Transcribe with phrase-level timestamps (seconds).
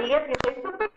[0.00, 0.90] Rodríguez y estoy súper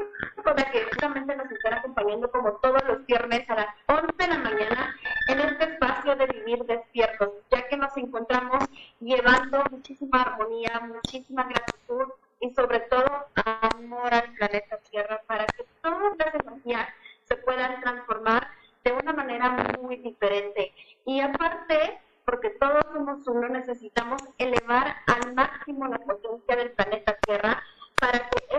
[0.43, 4.27] con la que justamente nos están acompañando como todos los viernes a las 11 de
[4.27, 4.95] la mañana
[5.27, 8.63] en este espacio de Vivir Despiertos, ya que nos encontramos
[9.01, 16.17] llevando muchísima armonía, muchísima gratitud y sobre todo amor al planeta Tierra para que todas
[16.17, 16.87] las energías
[17.25, 18.47] se puedan transformar
[18.85, 19.49] de una manera
[19.81, 20.73] muy diferente.
[21.05, 27.61] Y aparte, porque todos somos uno, necesitamos elevar al máximo la potencia del planeta Tierra
[28.03, 28.57] para que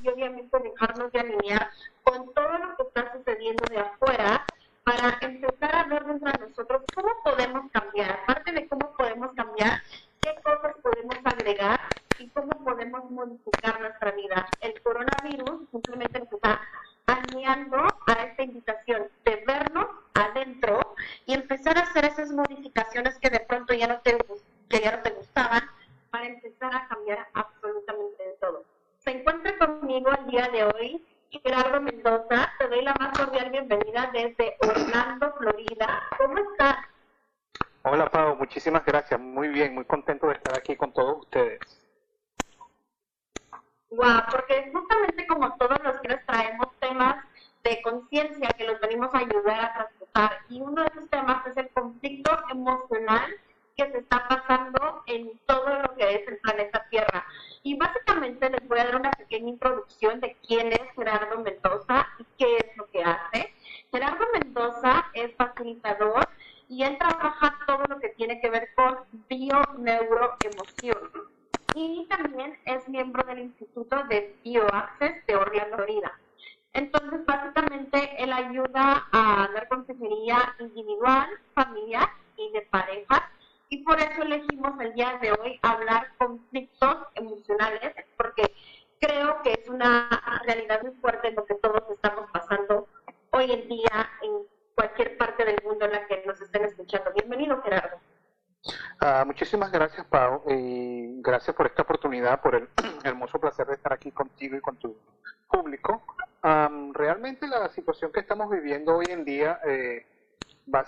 [0.00, 1.70] y obviamente dejarnos de alinear
[2.04, 4.46] con todo lo que está sucediendo de afuera
[4.84, 9.82] para empezar a ver dentro de nosotros cómo podemos cambiar, aparte de cómo podemos cambiar,
[10.20, 11.80] qué cosas podemos agregar
[12.18, 14.46] y cómo podemos modificar nuestra vida.
[14.60, 16.60] El coronavirus simplemente nos está
[17.06, 18.85] alineando a esta invitación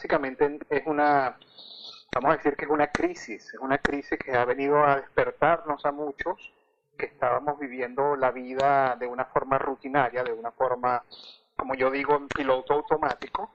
[0.08, 1.36] básicamente es una,
[2.14, 5.84] vamos a decir que es una crisis, es una crisis que ha venido a despertarnos
[5.84, 6.54] a muchos
[6.96, 11.04] que estábamos viviendo la vida de una forma rutinaria, de una forma,
[11.56, 13.50] como yo digo, en piloto automático.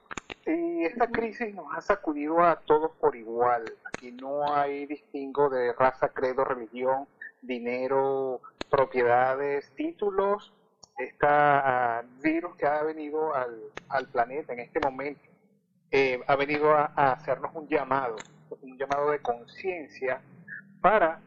[0.46, 3.64] Y esta crisis nos ha sacudido a todos por igual.
[3.86, 7.08] Aquí no hay distingo de raza, credo, religión,
[7.42, 8.40] dinero,
[8.70, 10.54] propiedades, títulos.
[10.98, 11.26] Este
[12.22, 15.33] virus que ha venido al, al planeta en este momento
[15.96, 18.16] eh, ha venido a, a hacernos un llamado,
[18.62, 20.20] un llamado de conciencia
[20.80, 21.20] para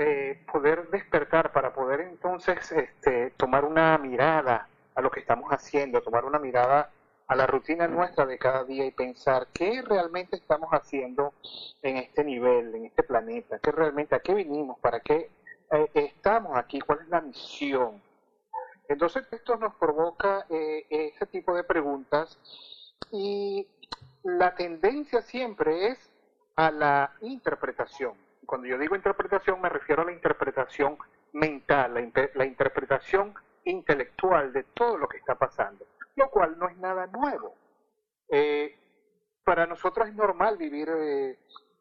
[0.00, 4.66] eh, poder despertar, para poder entonces este, tomar una mirada
[4.96, 6.90] a lo que estamos haciendo, tomar una mirada
[7.28, 11.32] a la rutina nuestra de cada día y pensar qué realmente estamos haciendo
[11.80, 15.30] en este nivel, en este planeta, qué realmente, a qué vinimos, para qué
[15.70, 18.02] eh, estamos aquí, cuál es la misión.
[18.88, 22.40] Entonces esto nos provoca eh, ese tipo de preguntas
[23.12, 23.68] y
[24.22, 26.10] la tendencia siempre es
[26.56, 28.14] a la interpretación.
[28.46, 30.98] Cuando yo digo interpretación me refiero a la interpretación
[31.32, 33.34] mental, la, inter- la interpretación
[33.64, 35.84] intelectual de todo lo que está pasando,
[36.16, 37.54] lo cual no es nada nuevo.
[38.28, 38.76] Eh,
[39.44, 40.88] para nosotros es normal vivir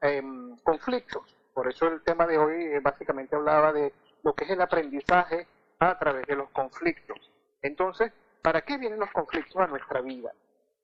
[0.01, 0.21] eh,
[0.63, 4.61] conflictos, por eso el tema de hoy eh, básicamente hablaba de lo que es el
[4.61, 5.47] aprendizaje
[5.79, 7.17] a través de los conflictos.
[7.61, 8.11] Entonces,
[8.41, 10.31] ¿para qué vienen los conflictos a nuestra vida?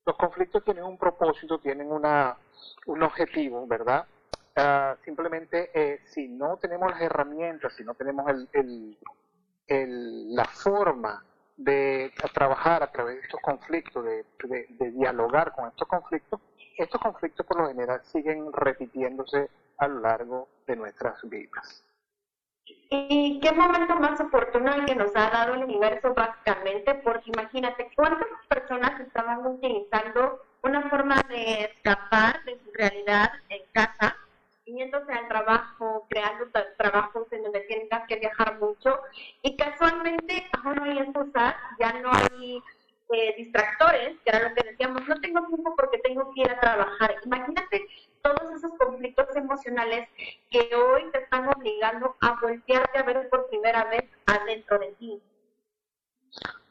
[0.05, 2.37] Los conflictos tienen un propósito, tienen una,
[2.85, 4.05] un objetivo, ¿verdad?
[4.55, 8.97] Ah, simplemente eh, si no tenemos las herramientas, si no tenemos el,
[9.67, 11.23] el, la forma
[11.57, 14.23] de trabajar a través de estos conflictos, de,
[14.91, 16.39] dialogar con estos conflictos,
[16.77, 21.83] estos conflictos por lo general siguen repitiéndose a lo largo de nuestras vidas.
[22.67, 26.95] ¿Y qué momento más oportuno el que nos ha dado el universo básicamente?
[26.95, 34.15] Porque imagínate cuántas personas estaban utilizando una forma de escapar de su realidad en casa
[34.65, 36.45] yéndose al trabajo, creando
[36.77, 38.99] trabajos en donde tienen que viajar mucho
[39.41, 42.61] y casualmente ahora no hay excusas, ya no hay
[43.13, 46.59] eh, distractores, que era lo que decíamos, no tengo tiempo porque tengo que ir a
[46.59, 47.15] trabajar.
[47.25, 47.85] Imagínate
[48.25, 50.09] todos esos conflictos emocionales
[50.49, 55.21] que hoy te están obligando a voltearte a ver por primera vez adentro de ti.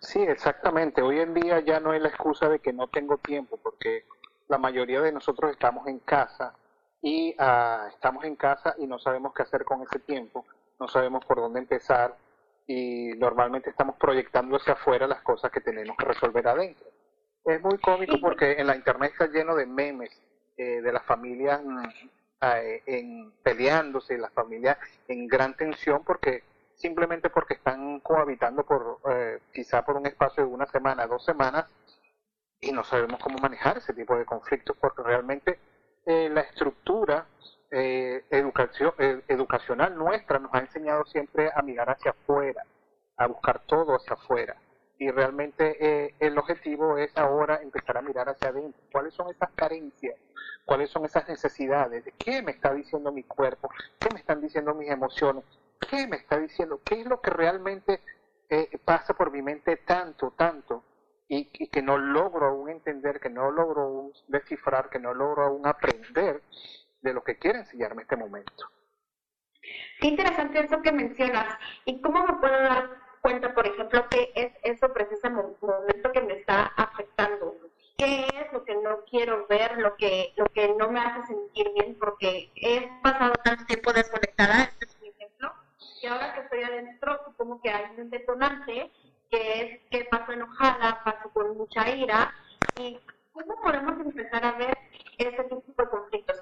[0.00, 1.00] Sí, exactamente.
[1.00, 4.04] Hoy en día ya no hay la excusa de que no tengo tiempo, porque
[4.48, 6.54] la mayoría de nosotros estamos en casa
[7.00, 10.44] y ah, estamos en casa y no sabemos qué hacer con ese tiempo,
[10.80, 12.16] no sabemos por dónde empezar
[12.66, 16.86] y normalmente estamos proyectando hacia afuera las cosas que tenemos que resolver adentro.
[17.44, 20.10] Es muy cómico porque en la internet está lleno de memes
[20.56, 21.60] eh, de las familias
[22.40, 24.78] eh, en, peleándose, las familias
[25.08, 26.42] en gran tensión porque
[26.74, 31.66] simplemente porque están cohabitando por eh, quizá por un espacio de una semana, dos semanas
[32.60, 35.58] y no sabemos cómo manejar ese tipo de conflictos porque realmente
[36.06, 37.26] eh, la estructura
[37.70, 42.62] eh, educación, eh, educacional nuestra nos ha enseñado siempre a mirar hacia afuera,
[43.16, 44.56] a buscar todo hacia afuera.
[44.98, 48.80] Y realmente el objetivo es ahora empezar a mirar hacia adentro.
[48.92, 50.16] ¿Cuáles son esas carencias?
[50.64, 52.04] ¿Cuáles son esas necesidades?
[52.18, 53.68] ¿Qué me está diciendo mi cuerpo?
[53.98, 55.44] ¿Qué me están diciendo mis emociones?
[55.90, 56.80] ¿Qué me está diciendo?
[56.84, 58.00] ¿Qué es lo que realmente
[58.84, 60.84] pasa por mi mente tanto, tanto?
[61.28, 65.66] y, que no logro aún entender, que no logro aún descifrar, que no logro aún
[65.66, 66.42] aprender
[67.00, 68.70] de lo que quiere enseñarme este momento.
[70.00, 71.46] Qué interesante eso que mencionas.
[71.84, 75.56] ¿Y cómo me puedo dar cuenta, por ejemplo, que es eso precisamente
[76.12, 77.56] que me está afectando?
[77.96, 81.72] ¿Qué es lo que no quiero ver, lo que, lo que no me hace sentir
[81.72, 81.96] bien?
[81.98, 85.54] Porque he pasado tanto tiempo desconectada, este es mi ejemplo,
[86.02, 88.90] y ahora que estoy adentro, supongo que hay un detonante
[89.30, 92.30] que es que paso enojada, paso con mucha ira,
[92.76, 93.00] y
[93.32, 94.76] cómo podemos empezar a ver
[95.16, 96.36] ese tipo de conflictos.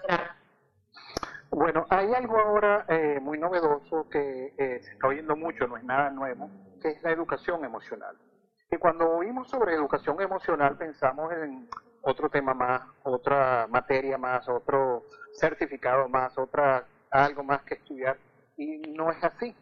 [1.62, 5.84] Bueno, hay algo ahora eh, muy novedoso que eh, se está oyendo mucho, no es
[5.84, 6.50] nada nuevo,
[6.80, 8.16] que es la educación emocional.
[8.68, 11.68] Y cuando oímos sobre educación emocional pensamos en
[12.00, 15.04] otro tema más, otra materia más, otro
[15.34, 18.16] certificado más, otra algo más que estudiar
[18.56, 19.54] y no es así.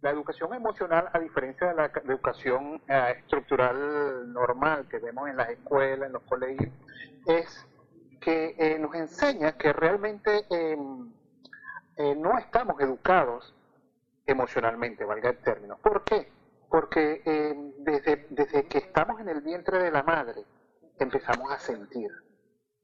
[0.00, 5.50] La educación emocional, a diferencia de la educación eh, estructural normal que vemos en las
[5.50, 6.72] escuelas, en los colegios,
[7.28, 7.64] es
[8.20, 11.12] que eh, nos enseña que realmente em,
[11.96, 13.54] eh, no estamos educados
[14.26, 15.76] emocionalmente, valga el término.
[15.78, 16.30] ¿Por qué?
[16.68, 20.44] Porque em, desde, desde que estamos en el vientre de la madre,
[20.98, 22.10] empezamos a sentir.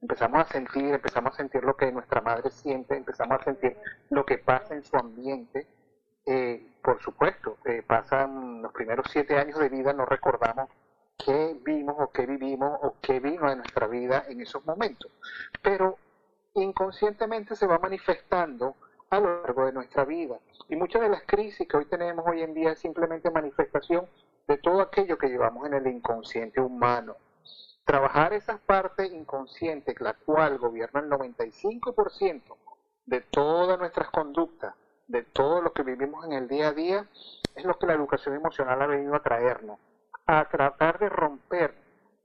[0.00, 3.76] Empezamos a sentir, empezamos a sentir lo que nuestra madre siente, empezamos a sentir
[4.08, 5.66] lo que pasa en su ambiente,
[6.24, 10.70] eh, por supuesto, eh, pasan los primeros siete años de vida, no recordamos
[11.18, 15.10] qué vimos o qué vivimos o qué vino en nuestra vida en esos momentos.
[15.60, 15.98] Pero
[16.54, 18.76] inconscientemente se va manifestando
[19.10, 20.38] a lo largo de nuestra vida.
[20.68, 24.08] Y muchas de las crisis que hoy tenemos hoy en día es simplemente manifestación
[24.46, 27.16] de todo aquello que llevamos en el inconsciente humano.
[27.84, 32.56] Trabajar esa parte inconsciente, la cual gobierna el 95%
[33.06, 34.74] de todas nuestras conductas,
[35.08, 37.08] de todo lo que vivimos en el día a día
[37.56, 39.80] es lo que la educación emocional ha venido a traernos,
[40.26, 41.74] a tratar de romper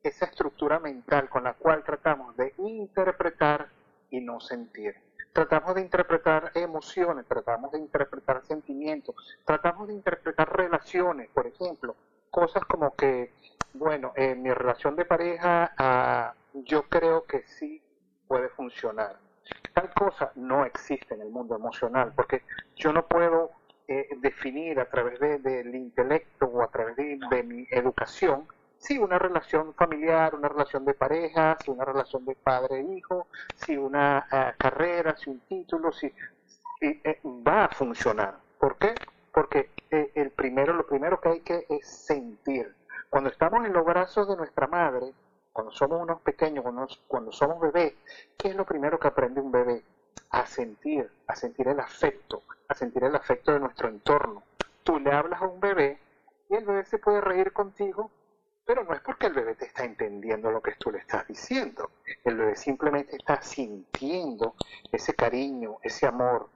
[0.04, 3.70] esa estructura mental con la cual tratamos de interpretar
[4.12, 5.05] y no sentir.
[5.36, 9.13] Tratamos de interpretar emociones, tratamos de interpretar sentimientos,
[9.44, 11.94] tratamos de interpretar relaciones, por ejemplo,
[12.32, 13.34] cosas como que,
[13.74, 17.84] bueno, en mi relación de pareja ah, yo creo que sí
[18.30, 19.18] puede funcionar.
[19.74, 22.44] Tal cosa no existe en el mundo emocional, porque
[22.77, 23.51] yo no puedo
[23.89, 29.74] eh, definir a través del intelecto o a través de, mi educación si una relación
[29.74, 35.29] familiar, una relación de pareja, si una relación de padre-hijo, si una eh, carrera, si
[35.29, 36.13] un título, si,
[36.82, 38.38] eh, va a funcionar.
[38.60, 38.96] ¿Por qué?
[39.32, 42.74] Porque el primero, lo primero que hay que es sentir.
[43.10, 45.13] Cuando estamos en los brazos de nuestra madre,
[45.55, 46.65] cuando somos unos pequeños,
[47.08, 47.94] cuando, somos bebés,
[48.38, 49.86] ¿qué es lo primero que aprende un bebé?
[50.32, 54.44] A sentir, a sentir el afecto, a sentir el afecto de nuestro entorno.
[54.84, 55.98] Tú le hablas a un bebé
[56.50, 58.12] y el bebé se puede reír contigo,
[58.66, 61.92] pero no es porque el bebé te está entendiendo lo que tú le estás diciendo.
[62.24, 64.56] El bebé simplemente está sintiendo
[64.92, 66.50] ese cariño, ese amor,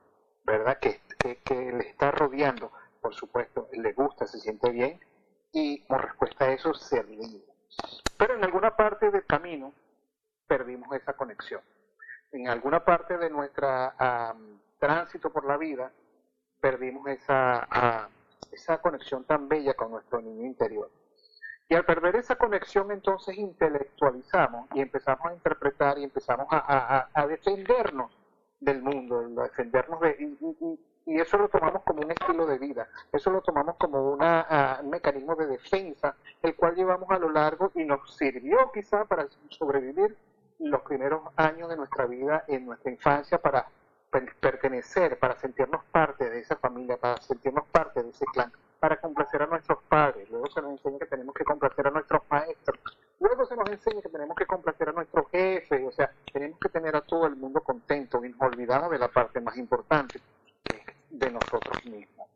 [0.43, 0.79] ¿verdad?
[0.79, 1.01] Que,
[1.43, 2.71] que, le está rodeando.
[2.99, 4.99] por supuesto, le gusta, se siente bien
[5.51, 7.45] y como respuesta a eso se ríe.
[8.17, 9.73] Pero en alguna parte del camino
[10.47, 11.61] perdimos esa conexión.
[12.31, 13.67] En alguna parte de nuestro
[14.79, 15.91] tránsito por la vida
[16.59, 18.09] perdimos esa,
[18.51, 20.89] esa conexión tan bella con nuestro niño interior.
[21.71, 28.11] Y al perder esa conexión entonces intelectualizamos y empezamos a interpretar y empezamos a, defendernos
[28.59, 30.17] del mundo, a defendernos de...
[31.05, 34.89] Y, eso lo tomamos como un estilo de vida, eso lo tomamos como una, un
[34.91, 40.15] mecanismo de defensa, el cual llevamos a lo largo y nos sirvió quizá para sobrevivir
[40.59, 43.67] los primeros años de nuestra vida en nuestra infancia para
[44.39, 49.41] pertenecer, para sentirnos parte de esa familia, para sentirnos parte de ese clan para complacer
[49.41, 52.79] a nuestros padres, luego se nos enseña que tenemos que complacer a nuestros maestros,
[53.19, 56.69] luego se nos enseña que tenemos que complacer a nuestros jefes, o sea, tenemos que
[56.69, 60.21] tener a todo el mundo contento, olvidado de la parte más importante,
[61.09, 62.27] de nosotros mismos.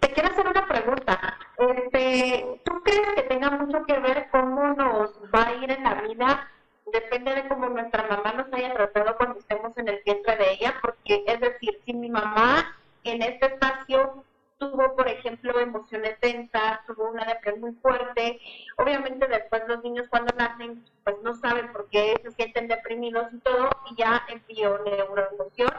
[0.00, 1.38] Te quiero hacer una pregunta.
[1.58, 5.94] Este, ¿Tú crees que tenga mucho que ver cómo nos va a ir en la
[6.02, 6.50] vida?
[6.92, 10.74] Depende de cómo nuestra mamá nos haya tratado cuando estemos en el vientre de ella,
[10.80, 12.74] porque es decir, si mi mamá
[13.04, 14.24] en este espacio
[14.58, 18.40] tuvo, por ejemplo, emociones tensas, tuvo una depresión muy fuerte.
[18.76, 23.38] Obviamente después los niños cuando nacen, pues no saben por qué se sienten deprimidos y
[23.38, 25.70] todo, y ya en neuroemoción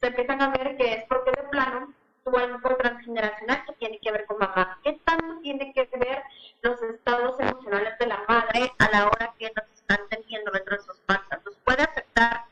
[0.00, 1.92] se empiezan a ver que es porque de plano
[2.24, 4.78] tuvo algo transgeneracional que tiene que ver con mamá.
[4.82, 6.22] ¿Qué tanto tiene que ver
[6.62, 10.82] los estados emocionales de la madre a la hora que nos están teniendo dentro de
[10.82, 11.40] sus panzas?
[11.44, 12.44] ¿Los puede afectar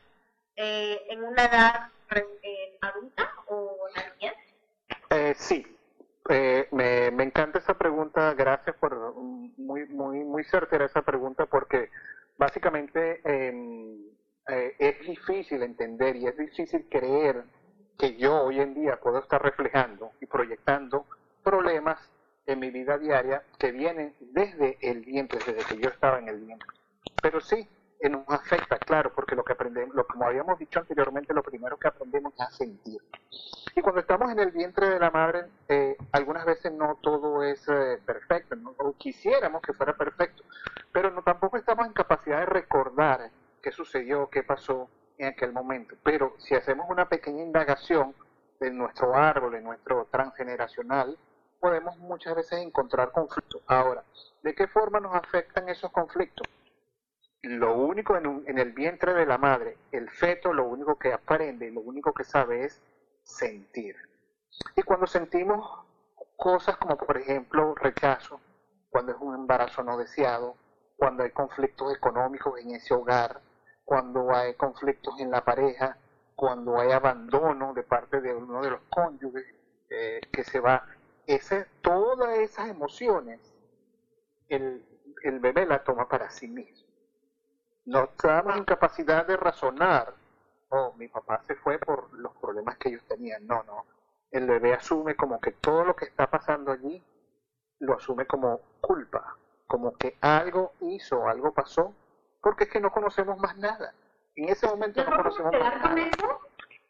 [0.55, 1.89] eh, en una edad
[2.43, 4.48] eh, adulta o en la niñez?
[5.11, 5.65] Eh, sí,
[6.29, 11.89] eh, me, encanta esa pregunta, gracias por muy, muy, muy certera esa pregunta porque
[12.37, 13.97] básicamente em,
[14.47, 17.43] eh, es difícil entender y es difícil creer
[17.97, 21.07] que yo hoy en día puedo estar reflejando y proyectando
[21.43, 21.97] problemas
[22.45, 26.37] en mi vida diaria que vienen desde el vientre, desde que yo estaba en el
[26.37, 26.69] vientre.
[27.19, 27.67] Pero sí,
[28.07, 31.89] nos afecta, claro, porque lo que aprendemos, lo, como habíamos dicho anteriormente, lo primero que
[31.89, 33.01] aprendemos es a sentir.
[33.75, 37.67] Y cuando estamos en el vientre de la madre, eh, algunas veces no todo es
[37.67, 38.73] eh, perfecto, ¿no?
[38.97, 40.43] quisiéramos que fuera perfecto,
[40.93, 45.95] pero no tampoco estamos en capacidad de recordar qué sucedió, qué pasó en aquel momento.
[46.03, 48.15] Pero si hacemos una pequeña indagación
[48.59, 51.17] de nuestro árbol, de nuestro transgeneracional,
[51.59, 53.61] podemos muchas veces encontrar conflictos.
[53.67, 54.03] Ahora,
[54.41, 56.47] ¿de qué forma nos afectan esos conflictos?
[57.41, 61.81] Lo único en, el vientre de la madre, el feto lo único que aprende, lo
[61.81, 62.81] único que sabe es
[63.23, 63.95] sentir.
[64.75, 65.85] Y cuando sentimos
[66.35, 68.41] cosas como por ejemplo rechazo,
[68.89, 70.57] cuando es un embarazo no deseado,
[70.97, 73.39] cuando hay conflictos económicos en ese hogar,
[73.85, 75.97] cuando hay conflictos en la pareja,
[76.35, 79.45] cuando hay abandono de parte de uno de los cónyuges
[79.89, 80.85] eh, que se va,
[81.25, 83.39] ese, todas esas emociones
[84.49, 84.85] el,
[85.23, 86.88] el bebé la toma para sí mismo
[87.89, 90.13] no estábamos en capacidad de razonar,
[90.69, 93.45] oh, mi papá se fue por los problemas que ellos tenían.
[93.47, 93.85] No, no.
[94.29, 97.03] El bebé asume como que todo lo que está pasando allí
[97.79, 101.95] lo asume como culpa, como que algo hizo, algo pasó,
[102.41, 103.91] porque es que no conocemos más nada.
[104.35, 106.07] En ese momento no conocemos más nada.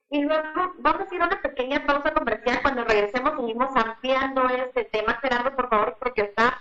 [0.10, 2.60] Y luego vamos a ir a una pequeña pausa comercial.
[2.62, 5.14] Cuando regresemos seguimos ampliando este tema.
[5.22, 6.58] Gerardo, por favor, porque está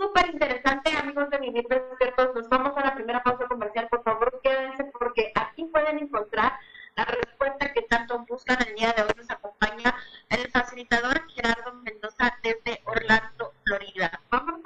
[0.00, 2.34] súper interesante, amigos de Vivir Despiertos.
[2.34, 3.86] Nos vamos a la primera pausa comercial.
[3.90, 6.58] Por favor, quédense porque aquí pueden encontrar
[6.96, 9.10] la respuesta que tanto buscan el día de hoy.
[9.14, 9.94] Nos acompaña
[10.30, 14.20] el facilitador Gerardo Mendoza desde Orlando, Florida.
[14.30, 14.59] Vamos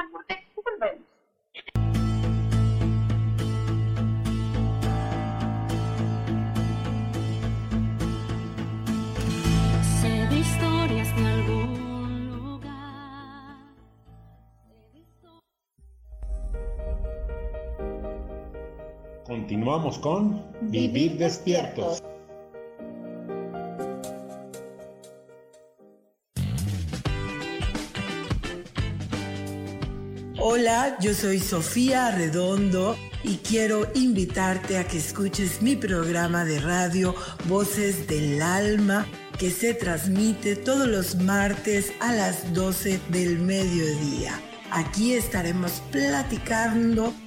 [19.26, 22.02] Continuamos con Vivir despiertos.
[30.38, 37.14] Hola, yo soy Sofía Redondo y quiero invitarte a que escuches mi programa de radio
[37.48, 39.06] Voces del Alma
[39.38, 44.38] que se transmite todos los martes a las 12 del mediodía.
[44.70, 47.14] Aquí estaremos platicando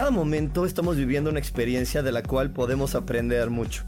[0.00, 3.84] Cada momento estamos viviendo una experiencia de la cual podemos aprender mucho.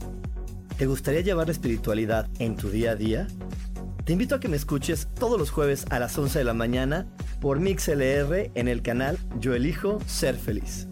[0.77, 3.27] ¿Te gustaría llevar la espiritualidad en tu día a día?
[4.05, 7.07] Te invito a que me escuches todos los jueves a las 11 de la mañana
[7.41, 10.87] por MixLR en el canal Yo Elijo Ser Feliz.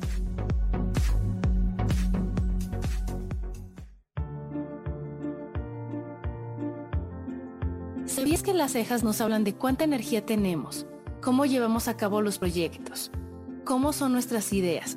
[8.06, 10.86] ¿Sabías que las cejas nos hablan de cuánta energía tenemos,
[11.20, 13.10] cómo llevamos a cabo los proyectos,
[13.66, 14.96] cómo son nuestras ideas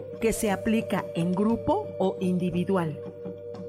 [0.21, 2.97] que se aplica en grupo o individual.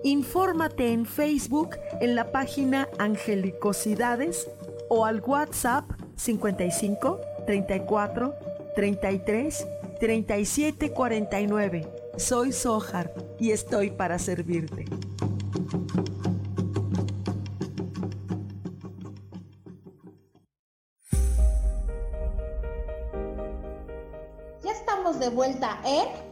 [0.04, 4.48] Infórmate en Facebook en la página Angelicosidades
[4.88, 8.34] o al WhatsApp 55 34
[8.76, 9.66] 33
[9.98, 11.88] 37 49.
[12.16, 14.84] Soy Sohar y estoy para servirte.
[24.62, 26.31] Ya estamos de vuelta en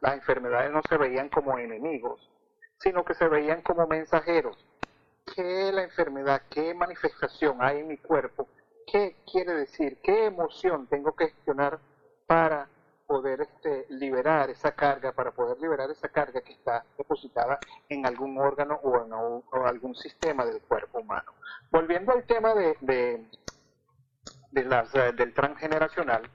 [0.00, 2.30] las enfermedades no se veían como enemigos,
[2.78, 4.56] sino que se veían como mensajeros.
[5.34, 6.42] ¿Qué es la enfermedad?
[6.50, 8.48] ¿Qué manifestación hay en mi cuerpo?
[8.86, 9.98] ¿Qué quiere decir?
[10.02, 11.78] ¿Qué emoción tengo que gestionar
[12.26, 12.68] para
[13.06, 18.38] poder este, liberar esa carga, para poder liberar esa carga que está depositada en algún
[18.38, 21.32] órgano o en o- o algún sistema del cuerpo humano?
[21.70, 23.26] Volviendo al tema de, de,
[24.50, 26.28] de las, eh, del transgeneracional,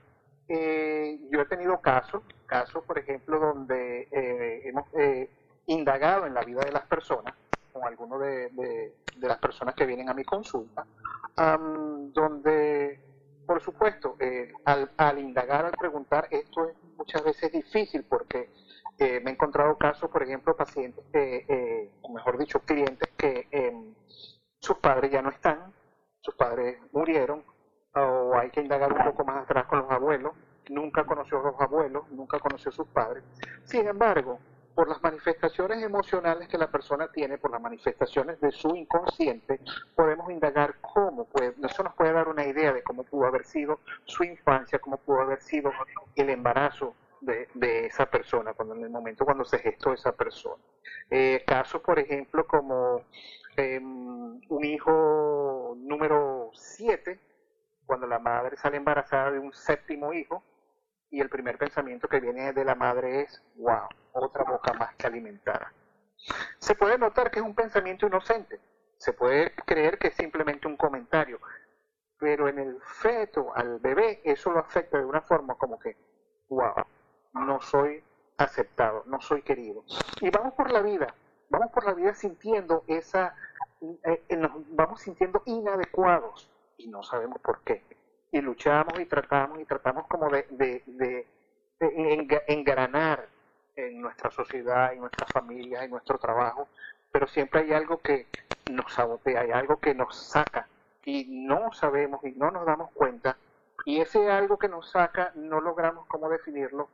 [0.47, 5.29] eh, yo he tenido casos, casos por ejemplo, donde eh, hemos eh,
[5.67, 7.35] indagado en la vida de las personas,
[7.71, 10.85] con algunos de, las personas que vienen a mi consulta,
[11.35, 12.99] am, donde,
[13.45, 18.49] por supuesto, eh, al, al indagar, al preguntar, esto es muchas veces difícil porque
[18.97, 23.93] eh, me he encontrado casos, por ejemplo, pacientes eh, o mejor dicho, clientes que em,
[24.59, 25.73] sus padres ya no están,
[26.19, 27.43] sus padres murieron,
[27.95, 30.33] o hay que indagar un poco más atrás con los abuelos,
[30.69, 33.23] nunca conoció a los abuelos, nunca conoció a sus padres.
[33.65, 34.39] Sin embargo,
[34.73, 39.59] por las manifestaciones emocionales que la persona tiene, por las manifestaciones de su inconsciente,
[39.93, 43.81] podemos indagar cómo puede, eso nos puede dar una idea de cómo pudo haber sido
[44.05, 45.71] su infancia, cómo pudo haber sido
[46.15, 50.63] el embarazo de, esa persona, cuando en el momento cuando se gestó esa persona.
[51.09, 53.01] Eh, casos, por ejemplo, como
[53.57, 57.19] eh, un hijo número 7,
[57.85, 60.43] cuando la madre sale embarazada de un séptimo hijo,
[61.11, 65.07] y el primer pensamiento que viene de la madre es, wow, otra boca más que
[65.07, 65.67] alimentar.
[66.59, 68.59] Se puede notar que es un pensamiento inocente,
[68.97, 71.39] se puede creer que es simplemente un comentario,
[72.19, 75.95] pero en el feto, al bebé, eso lo afecta de una forma como que,
[76.49, 76.85] wow,
[77.33, 78.03] no soy
[78.37, 79.83] aceptado, no soy querido.
[80.21, 81.13] Y vamos por la vida,
[81.49, 83.35] vamos por la vida sintiendo esa,
[83.81, 87.83] eh, eh, nos vamos sintiendo inadecuados y no sabemos por qué.
[88.31, 91.25] Y luchamos y tratamos y tratamos como de,
[92.47, 93.27] engranar
[93.75, 96.67] en nuestra sociedad, en nuestra familia, en nuestro trabajo,
[97.11, 98.27] pero siempre hay algo que
[98.71, 100.67] nos sabotea, hay algo que nos saca
[101.05, 103.37] y no sabemos y no nos damos cuenta
[103.85, 106.89] y ese algo que nos saca no logramos cómo definirlo.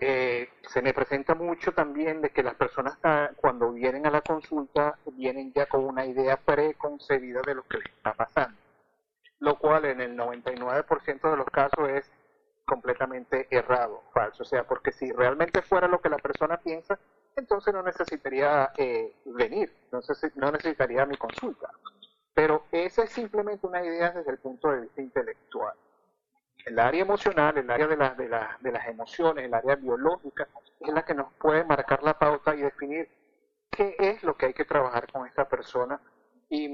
[0.00, 2.96] Eh, se me presenta mucho también de que las personas
[3.36, 7.86] cuando vienen a la consulta vienen ya con una idea preconcebida de lo que les
[7.86, 8.56] está pasando,
[9.40, 12.10] lo cual en el 99% de los casos es
[12.64, 14.42] completamente errado, falso.
[14.42, 16.98] O sea, porque si realmente fuera lo que la persona piensa,
[17.34, 21.70] entonces no necesitaría eh, venir, entonces no necesitaría mi consulta.
[22.34, 25.74] Pero esa es simplemente una idea desde el punto de vista intelectual.
[26.64, 28.28] El área emocional, el área de, de,
[28.60, 30.46] de las emociones, el área biológica,
[30.78, 33.08] es la que nos puede marcar la pauta y definir
[33.70, 36.00] qué es lo que hay que trabajar con esta persona.
[36.50, 36.68] Y,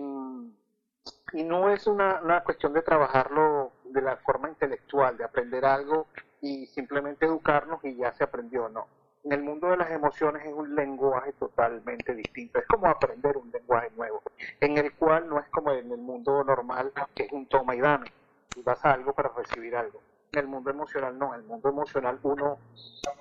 [1.32, 6.06] y no es una, cuestión de trabajarlo de la forma intelectual, de aprender algo
[6.40, 8.86] y simplemente educarnos y ya se aprendió, no
[9.26, 12.60] en el mundo de las emociones es un lenguaje totalmente distinto.
[12.60, 14.22] Es como aprender un lenguaje nuevo,
[14.60, 17.80] en el cual no es como en el mundo normal, que es un toma y
[17.80, 18.12] dame.
[18.54, 20.00] Y vas a algo para recibir algo.
[20.30, 21.34] En el mundo emocional no.
[21.34, 22.58] En el mundo emocional uno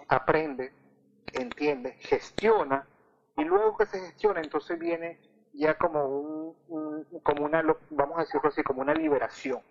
[0.07, 0.71] aprende,
[1.33, 2.85] entiende, gestiona,
[3.35, 5.17] y luego que se gestiona, entonces viene
[5.57, 9.61] ya como un, como una, vamos a decirlo así, como una liberación.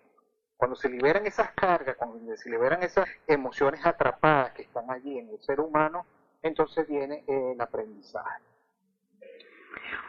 [0.57, 5.29] Cuando se liberan esas cargas, cuando se liberan esas emociones atrapadas que están allí en
[5.29, 6.05] el ser humano,
[6.41, 8.41] entonces viene el aprendizaje.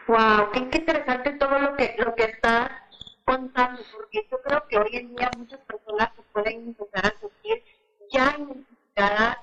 [0.06, 2.70] Wow, qué, interesante todo lo que lo que estás
[3.24, 7.64] contando, porque yo creo que hoy en día muchas personas se pueden empezar a sentir
[8.12, 9.38] ya identificadas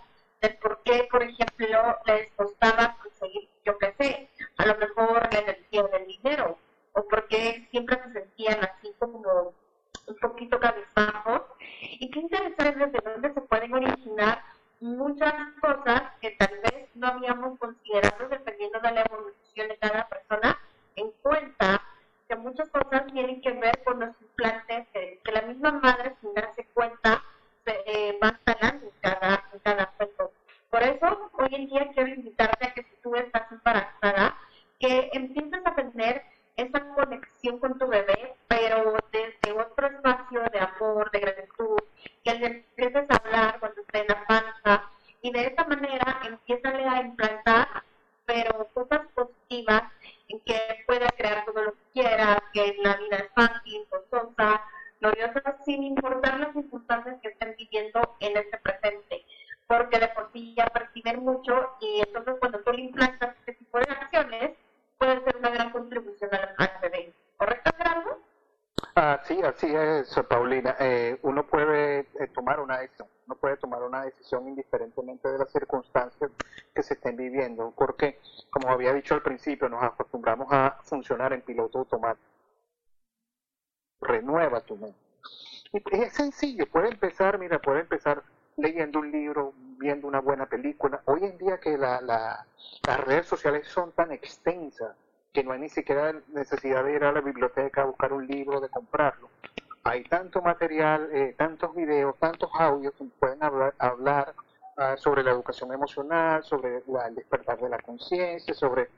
[105.83, 108.89] emocional, sobre la, el despertar de la conciencia, sobre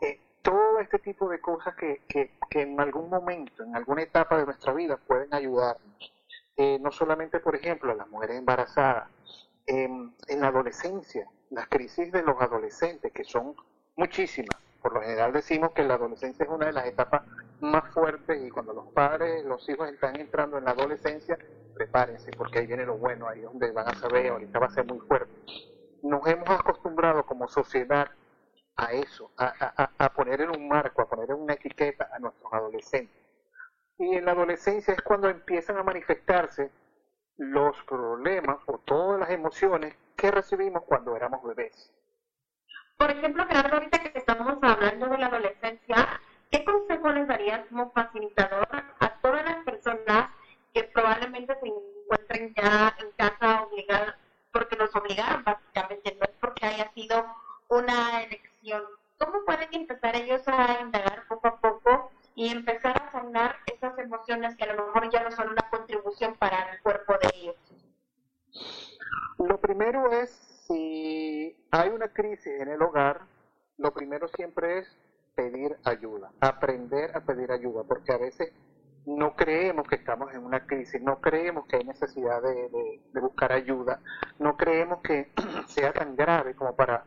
[0.00, 4.38] eh, todo este tipo de cosas que, que, que, en algún momento, en alguna etapa
[4.38, 6.12] de nuestra vida pueden ayudarnos.
[6.56, 9.08] Eh, no solamente, por ejemplo, a las mujeres embarazadas,
[9.66, 13.54] en la adolescencia, las crisis de los adolescentes, que son
[13.96, 17.22] muchísimas, por lo general decimos que la adolescencia es una de las etapas
[17.60, 21.38] más fuertes y cuando los padres, los hijos están entrando en la adolescencia,
[21.74, 24.70] prepárense porque ahí viene lo bueno, ahí es donde van a saber, ahorita va a
[24.70, 25.32] ser muy fuerte.
[26.02, 28.10] Nos hemos acostumbrado como sociedad
[28.76, 33.22] a eso, a, poner en un marco, a poner en una etiqueta a nuestros adolescentes.
[33.98, 36.70] Y en la adolescencia es cuando empiezan a manifestarse
[37.36, 41.92] los problemas o todas las emociones que recibimos cuando éramos bebés.
[42.96, 47.90] Por ejemplo, Gerardo, ahorita que estamos hablando de la adolescencia, ¿qué consejo les darías como
[47.92, 48.68] facilitador
[49.00, 50.30] a todas las personas
[50.72, 54.16] que probablemente se encuentren ya en casa obligadas,
[54.52, 57.24] porque nos obligaron básicamente, no es porque haya sido
[57.68, 58.82] una elección?
[59.18, 64.56] ¿Cómo pueden empezar ellos a indagar poco a poco y empezar a sanar esas emociones
[64.56, 67.56] que a lo mejor ya no son una contribución para el cuerpo de ellos?
[69.62, 70.30] primero es,
[70.66, 73.22] si hay una crisis en el hogar,
[73.78, 74.96] lo primero siempre es
[75.34, 78.52] pedir ayuda, aprender a pedir ayuda, porque a veces
[79.06, 84.00] no creemos que estamos en una crisis, no creemos que hay necesidad de, buscar ayuda,
[84.38, 85.30] no creemos que
[85.66, 87.04] sea tan grave como para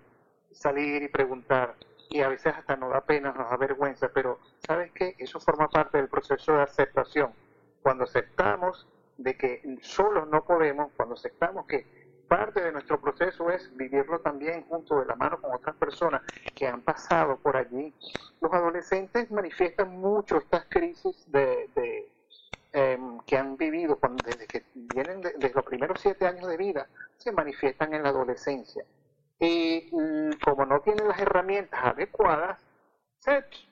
[0.52, 1.76] salir y preguntar,
[2.10, 5.16] y a veces hasta nos da pena, nos da vergüenza, pero ¿sabes qué?
[5.18, 7.34] Eso forma parte del proceso de aceptación.
[7.82, 13.76] Cuando aceptamos de que solos no podemos, cuando aceptamos que parte de nuestro proceso es
[13.76, 16.22] vivirlo también junto de la mano con otras personas
[16.54, 17.94] que han pasado por allí.
[18.42, 22.10] Los adolescentes manifiestan mucho estas crisis de,
[22.74, 27.32] em, que han vivido desde que vienen desde los primeros siete años de vida, se
[27.32, 28.84] manifiestan en la adolescencia.
[29.40, 32.60] Y mm, como no tienen las herramientas adecuadas,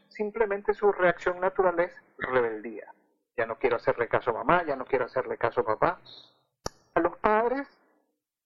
[0.09, 2.93] simplemente su reacción natural es rebeldía.
[3.35, 5.99] Ya no quiero hacerle caso a mamá, ya no quiero hacerle caso a papá.
[6.93, 7.67] A los padres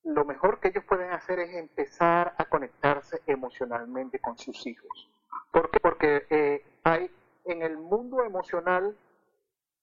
[0.04, 5.10] lo mejor que ellos pueden hacer es empezar a conectarse emocionalmente con sus hijos.
[5.52, 5.80] ¿Por qué?
[5.80, 7.12] Porque eh, hay
[7.46, 8.98] en el mundo emocional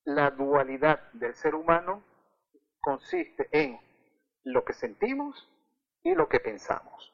[0.04, 2.02] la dualidad del ser humano
[2.80, 3.80] consiste en
[4.44, 5.48] lo que sentimos
[6.02, 7.12] y lo que pensamos.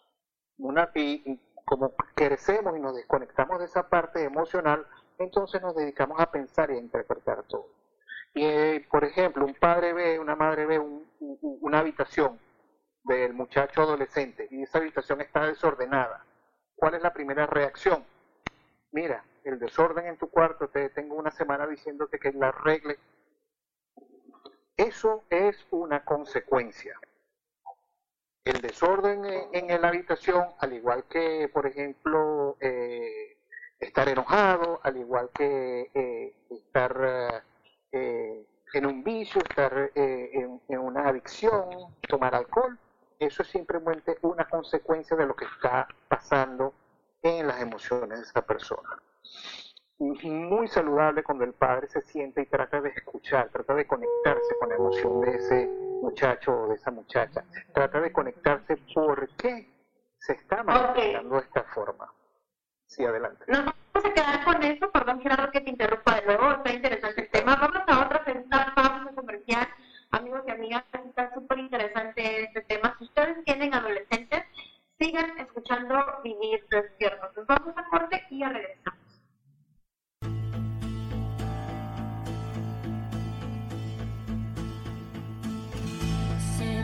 [0.59, 4.85] Una, y como crecemos y nos desconectamos de esa parte emocional,
[5.19, 7.69] entonces nos dedicamos a pensar y a interpretar todo.
[8.35, 12.39] Y, eh, por ejemplo, un padre ve, una madre ve una habitación
[13.05, 16.25] del muchacho adolescente y esa habitación está desordenada,
[16.77, 18.05] ¿cuál es la primera reacción?
[18.93, 22.99] Mira, el desorden en tu cuarto, te tengo una semana diciéndote que la arregle.
[24.77, 26.99] Eso es una consecuencia.
[28.45, 33.39] El desorden en, la habitación, al igual que, por ejemplo, eh,
[33.79, 37.45] estar enojado, al igual que eh, estar
[37.93, 42.79] eh, en un vicio, estar en, en una adicción, tomar alcohol,
[43.21, 46.73] eso es simplemente una consecuencia de lo que está pasando
[47.23, 48.99] en las emociones de esa persona.
[49.99, 54.71] Muy saludable cuando el padre se siente y trata de escuchar, trata de conectarse con
[54.71, 55.67] la emoción de ese
[56.01, 59.69] muchacho o de esa muchacha, trata de conectarse por qué
[60.19, 62.11] se está manifestando de esta forma.
[62.87, 63.45] Sí, adelante.
[63.49, 67.21] Nos vamos a quedar con eso, perdón Gerardo que te interrumpa de nuevo, está interesante
[67.21, 67.57] el tema.
[67.57, 69.69] Vamos a otra segunda pausa comercial
[70.11, 72.94] amigos y amigas, está súper interesante este tema.
[72.99, 74.44] Si ustedes tienen adolescentes,
[74.99, 77.37] sigan escuchando Vivir Despiertos.
[77.37, 79.01] Nos vamos a corte y ya regresamos.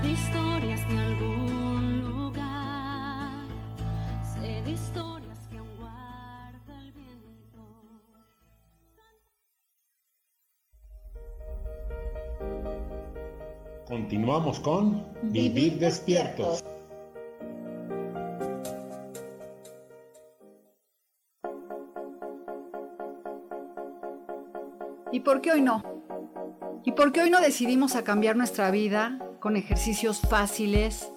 [0.06, 1.35] Historias de algún
[13.86, 16.64] Continuamos con Vivir despiertos.
[25.12, 25.84] ¿Y por qué hoy no?
[26.84, 31.12] ¿Y por qué hoy no decidimos cambiar nuestra vida con ejercicios fáciles,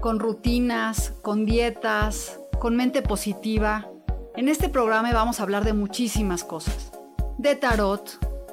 [0.00, 3.88] con rutinas, con dietas, con mente positiva?
[4.34, 6.90] En este programa vamos a hablar de muchísimas cosas.
[7.38, 8.31] De tarot,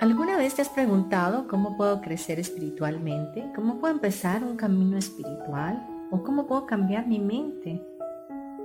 [0.00, 3.52] ¿Alguna vez te has preguntado cómo puedo crecer espiritualmente?
[3.54, 5.86] ¿Cómo puedo empezar un camino espiritual?
[6.10, 7.86] ¿O cómo puedo cambiar mi mente?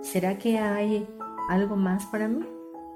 [0.02, 1.06] ¿Será que hay
[1.50, 2.46] algo más para mí?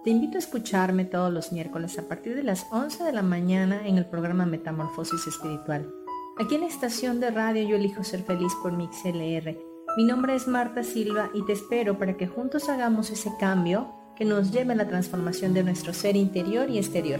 [0.05, 3.85] Te invito a escucharme todos los miércoles a partir de las 11 de la mañana
[3.85, 5.93] en el programa Metamorfosis Espiritual.
[6.39, 9.57] Aquí en la estación de radio Yo elijo ser feliz por MixLR.
[9.97, 14.23] Mi nombre es Marta Silva y te espero para que juntos hagamos ese cambio que
[14.23, 17.19] nos lleve a la transformación de nuestro ser interior y exterior.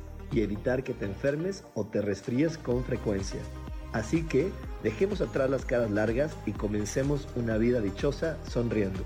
[0.31, 3.39] y evitar que te enfermes o te resfríes con frecuencia.
[3.93, 4.51] Así que
[4.83, 9.03] dejemos atrás las caras largas y comencemos una vida dichosa sonriendo.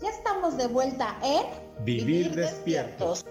[0.00, 3.24] Ya estamos de vuelta en Vivir despiertos.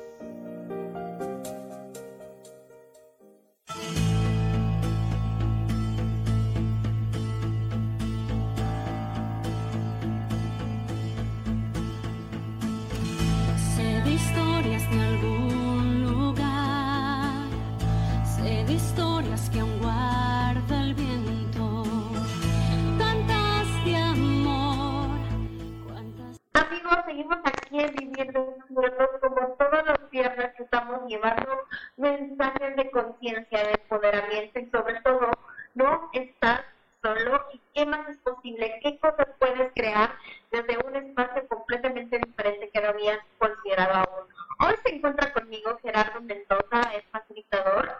[31.07, 31.65] Llevando
[31.97, 35.31] mensajes de conciencia, de empoderamiento y sobre todo
[35.75, 36.61] no estás
[37.01, 40.15] solo y qué más es posible, qué cosas puedes crear
[40.51, 44.27] desde un espacio completamente diferente que no habías considerado aún.
[44.65, 47.91] Hoy se encuentra conmigo Gerardo Mendoza, es facilitador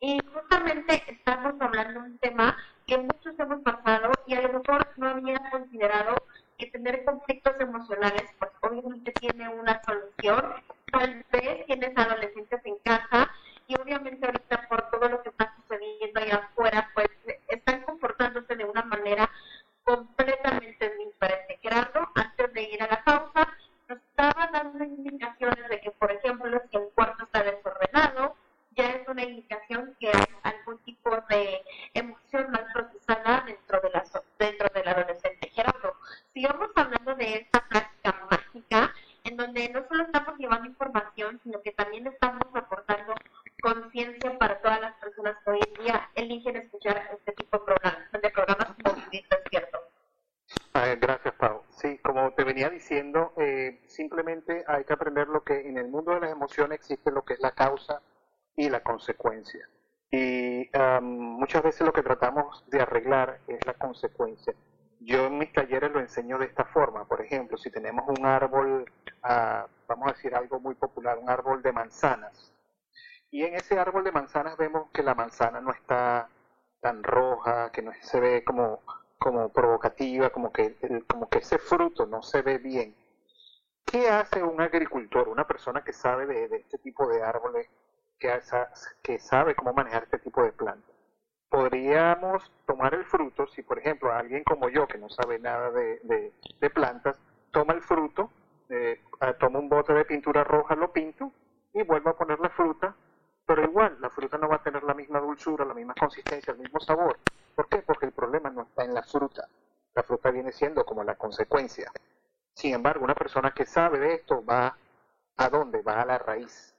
[0.00, 2.56] y justamente estamos hablando de un tema
[2.86, 6.14] que muchos hemos pasado y a lo mejor no habías considerado
[6.56, 10.54] que tener conflictos emocionales, pues obviamente tiene una solución.
[10.92, 13.30] Tal vez tienes adolescentes en casa
[13.66, 17.08] y obviamente ahorita por todo lo que está sucediendo allá afuera, pues
[17.48, 19.30] están comportándose de una manera
[19.84, 21.58] completamente diferente.
[21.62, 23.48] Gerardo, antes de ir a la pausa,
[23.88, 28.36] nos estaba dando indicaciones de que, por ejemplo, si el cuarto está desordenado,
[28.72, 31.62] ya es una indicación que hay algún tipo de
[31.94, 34.04] emoción mal procesada dentro de la
[34.38, 35.50] dentro del adolescente.
[35.50, 35.96] Gerardo,
[36.32, 38.87] sigamos hablando de esta práctica mágica
[39.28, 43.14] en donde no solo estamos llevando información, sino que también estamos aportando
[43.60, 48.12] conciencia para todas las personas que hoy en día eligen escuchar este tipo de programas,
[48.12, 49.78] de programas como Vivir Despierto.
[50.72, 51.62] Ah, gracias, Pau.
[51.70, 56.14] Sí, como te venía diciendo, eh, simplemente hay que aprender lo que en el mundo
[56.14, 58.00] de las emociones existe lo que es la causa
[58.56, 59.68] y la consecuencia.
[60.10, 64.54] Y am, muchas veces lo que tratamos de arreglar es la consecuencia.
[65.00, 67.06] Yo en mis talleres lo enseño de esta forma.
[67.06, 68.90] Por ejemplo, si tenemos un árbol,
[69.22, 72.52] ah, vamos a decir algo muy popular, un árbol de manzanas.
[73.30, 76.28] Y en ese árbol de manzanas vemos que la manzana no está
[76.80, 78.82] tan roja, que no se ve como,
[79.18, 82.94] como provocativa, como que, como que ese fruto no se ve bien.
[83.84, 87.68] ¿Qué hace un agricultor, una persona que sabe de, este tipo de árboles,
[88.18, 88.40] que,
[89.02, 90.97] que sabe cómo manejar este tipo de plantas?
[91.48, 96.32] Podríamos tomar el fruto, si por ejemplo alguien como yo, que no sabe nada de,
[96.74, 97.16] plantas,
[97.50, 98.30] toma el fruto,
[98.68, 101.32] eh, ah, toma un bote de pintura roja, lo pinto
[101.72, 102.94] y vuelvo a poner la fruta,
[103.46, 106.58] pero igual la fruta no va a tener la misma dulzura, la misma consistencia, el
[106.58, 107.18] mismo sabor.
[107.54, 107.78] ¿Por qué?
[107.78, 109.48] Porque el problema no está en la fruta.
[109.94, 111.90] La fruta viene siendo como la consecuencia.
[112.54, 114.76] Sin embargo, una persona que sabe de esto va
[115.36, 115.82] a dónde?
[115.82, 116.74] Va a la raíz.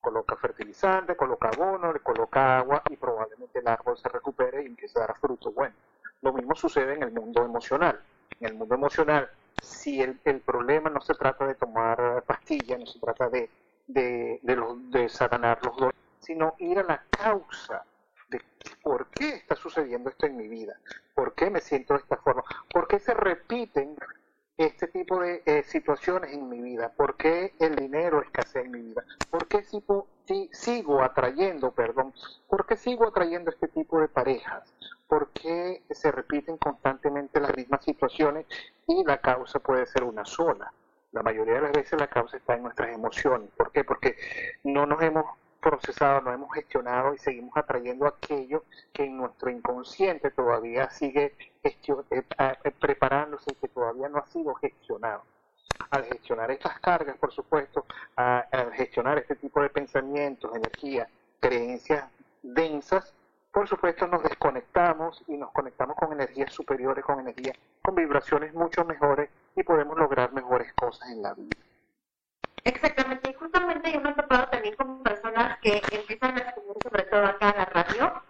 [0.00, 4.98] Coloca fertilizante, coloca abono, le coloca agua y probablemente el árbol se recupere y empiece
[4.98, 5.74] a dar fruto bueno.
[6.22, 8.00] Lo mismo sucede en el mundo emocional.
[8.40, 9.28] En el mundo emocional,
[9.62, 13.50] si el, problema no se trata de tomar pastillas, no se trata de,
[13.86, 17.84] de, de, los- de sanar los dolores, sino ir a la causa
[18.28, 18.40] de
[18.82, 20.78] por qué está sucediendo esto en mi vida,
[21.14, 23.96] por qué me siento de esta forma, por qué se repiten
[24.66, 28.80] este tipo de eh, situaciones en mi vida, por qué el dinero escasea en mi
[28.82, 32.12] vida, por qué sigo, si- sigo atrayendo, perdón,
[32.48, 34.72] por qué sigo atrayendo este tipo de parejas,
[35.08, 38.46] por qué se repiten constantemente las mismas situaciones
[38.86, 40.72] y la causa puede ser una sola.
[41.12, 43.50] La mayoría de las veces la causa está en nuestras emociones.
[43.56, 43.82] ¿Por qué?
[43.82, 44.16] Porque
[44.62, 45.24] no nos hemos
[45.60, 51.76] procesado, no hemos gestionado y seguimos atrayendo aquello que en nuestro inconsciente todavía sigue eh,
[52.10, 55.22] eh, preparándose y que todavía no ha sido gestionado.
[55.90, 57.86] Al gestionar estas cargas, por supuesto,
[58.16, 61.08] al gestionar este tipo de pensamientos, energías,
[61.40, 62.04] creencias
[62.42, 63.14] densas,
[63.52, 68.84] por supuesto nos desconectamos y nos conectamos con energías superiores, con energías, con vibraciones mucho
[68.84, 71.56] mejores y podemos lograr mejores cosas en la vida.
[72.62, 75.02] Exactamente, y justamente yo me he topado también con
[75.62, 78.22] que empiezan a escribir, sobre todo acá en la radio,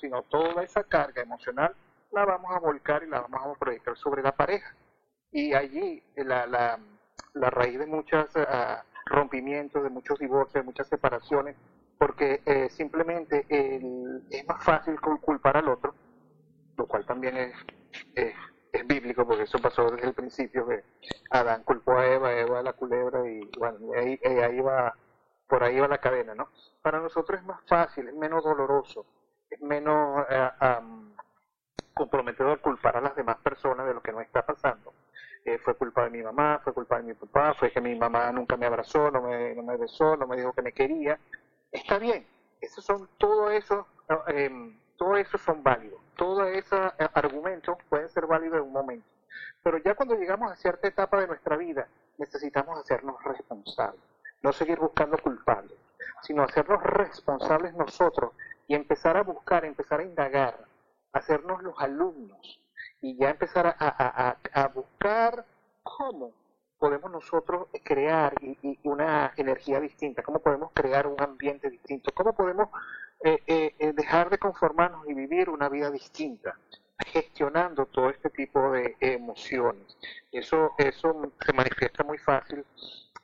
[0.00, 1.74] sino toda esa carga emocional
[2.12, 4.74] la vamos a volcar y la vamos a proyectar sobre la pareja.
[5.30, 6.78] Y allí eh, la, la,
[7.34, 8.26] la raíz de muchos
[9.06, 11.56] rompimientos, de muchos divorcios, de muchas separaciones,
[11.98, 15.94] porque eh, simplemente es más fácil cul- culpar al otro,
[16.76, 17.54] lo cual también es,
[18.14, 18.34] es,
[18.86, 20.82] bíblico, porque eso pasó desde el principio, que
[21.30, 24.96] Adán culpó a Eva, Eva a la culebra, y bueno, ahí, y ahí va,
[25.46, 26.48] por ahí va la cadena, ¿no?
[26.82, 29.04] Para nosotros es más fácil, es menos doloroso,
[29.60, 31.14] menos eh, am,
[31.94, 34.92] comprometedor culpar a las demás personas de lo que nos está pasando.
[35.44, 38.30] Eh, fue culpa de mi mamá, fue culpa de mi papá, fue que mi mamá
[38.32, 41.18] nunca me abrazó, no me, no me besó, no me dijo que me quería.
[41.72, 42.26] Está bien,
[42.60, 43.86] esos son todo eso,
[44.28, 44.50] eh,
[44.96, 49.06] todo eso son válidos, todos esos eh, argumentos pueden ser válidos en un momento.
[49.62, 51.86] Pero ya cuando llegamos a cierta etapa de nuestra vida,
[52.18, 54.00] necesitamos hacernos responsables,
[54.42, 55.78] no seguir buscando culpables,
[56.22, 58.32] sino hacernos responsables nosotros
[58.70, 60.56] y empezar a buscar, empezar a indagar,
[61.12, 62.60] hacernos los alumnos
[63.00, 65.44] y ya empezar a, buscar
[65.82, 66.30] cómo
[66.78, 68.32] podemos nosotros crear
[68.84, 72.68] una energía distinta, cómo podemos crear un ambiente distinto, cómo podemos
[73.24, 76.56] eh, eh, eh, dejar de conformarnos y vivir una vida distinta,
[77.06, 79.96] gestionando todo este tipo de emociones.
[80.30, 82.64] Eso, eso se manifiesta muy fácil,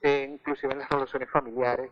[0.00, 1.88] eh, inclusive en las relaciones familiares.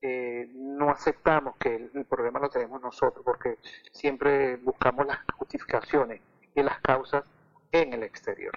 [0.00, 3.58] Eh, no aceptamos que el, el problema lo tenemos nosotros porque
[3.90, 6.20] siempre buscamos las justificaciones
[6.54, 7.24] y las causas
[7.72, 8.52] en el exterior.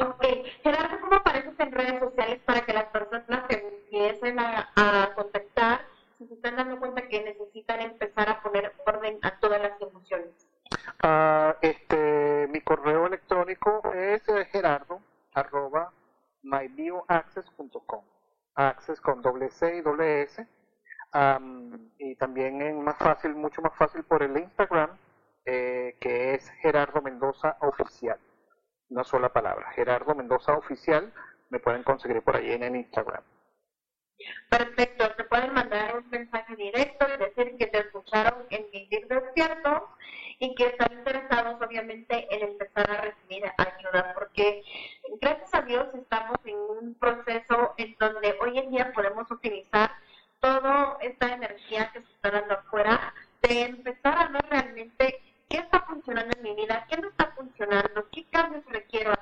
[0.00, 0.24] Ok,
[0.62, 5.80] Gerardo, ¿cómo apareces en redes sociales para que las personas te empiecen a, a contactar
[6.18, 10.30] si se están dando cuenta que necesitan empezar a poner orden a todas las emociones?
[11.02, 15.00] Ah, este, mi correo electrónico es gerardo
[15.34, 15.92] arroba
[16.42, 18.04] mybioaccess.com
[18.54, 20.46] access con doble C y doble S.
[21.12, 24.98] Am, y también es más fácil, mucho más fácil por el Instagram
[25.44, 28.18] eh, que es Gerardo Mendoza Oficial.
[28.88, 31.12] Una sola palabra, Gerardo Mendoza Oficial
[31.50, 33.24] me pueden conseguir por ahí en el Instagram.
[34.48, 39.88] Perfecto, te pueden mandar un mensaje directo y decir que te escucharon en Vivir Despierto
[40.42, 44.64] y que están interesados obviamente en empezar a recibir ayuda, porque
[45.20, 49.92] gracias a Dios estamos en un proceso en donde hoy en día podemos utilizar
[50.40, 55.82] toda esta energía que se está dando afuera, de empezar a ver realmente qué está
[55.82, 59.12] funcionando en mi vida, qué no está funcionando, qué cambios requiero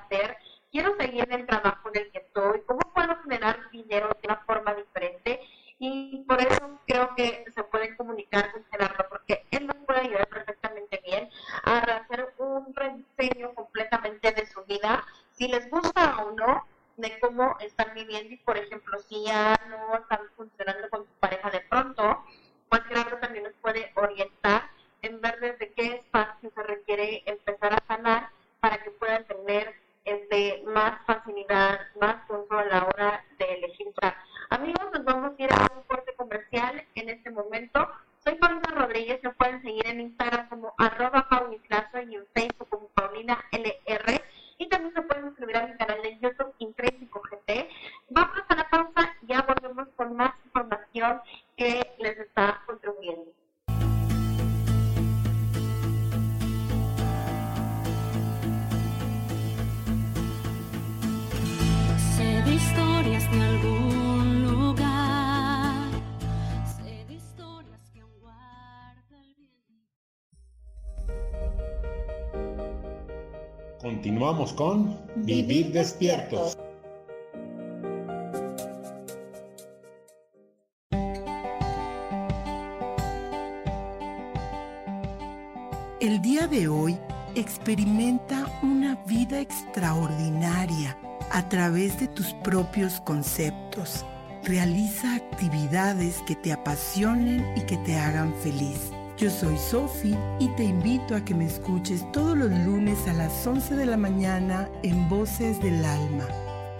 [99.71, 103.87] Sofi y te invito a que me escuches todos los lunes a las 11 de
[103.87, 106.27] la mañana en Voces del Alma.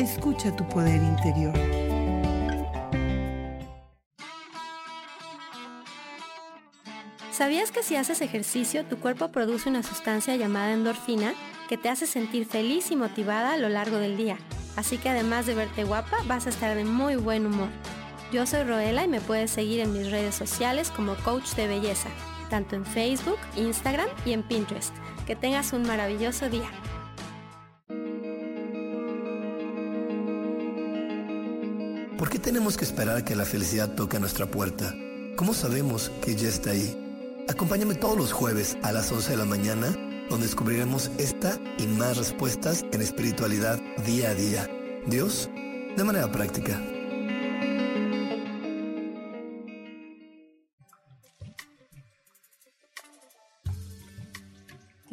[0.01, 1.55] Escucha tu poder interior.
[7.31, 11.35] ¿Sabías que si haces ejercicio tu cuerpo produce una sustancia llamada endorfina
[11.69, 14.37] que te hace sentir feliz y motivada a lo largo del día?
[14.75, 17.69] Así que además de verte guapa, vas a estar de muy buen humor.
[18.33, 22.09] Yo soy Roela y me puedes seguir en mis redes sociales como coach de belleza,
[22.51, 24.95] tanto en Facebook, Instagram y en Pinterest.
[25.27, 26.69] Que tengas un maravilloso día.
[32.19, 34.95] ¿Por qué tenemos que esperar a que la felicidad toque a nuestra puerta?
[35.37, 36.95] ¿Cómo sabemos que ya está ahí?
[37.49, 39.89] Acompáñame todos los jueves a las 11 de la mañana,
[40.29, 44.69] donde descubriremos esta y más respuestas en espiritualidad día a día.
[45.07, 45.49] Dios,
[45.97, 46.79] de manera práctica.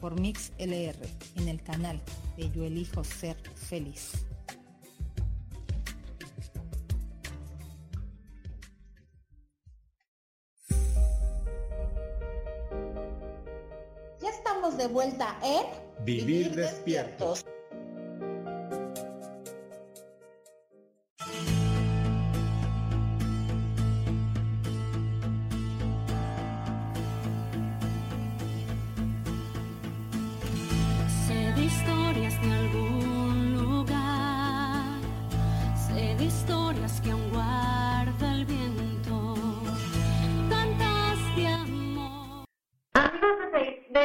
[0.00, 0.98] por Mix LR
[1.36, 2.00] en el canal
[2.36, 4.12] de Yo Elijo Ser Feliz.
[14.20, 17.44] Ya estamos de vuelta en Vivir despiertos.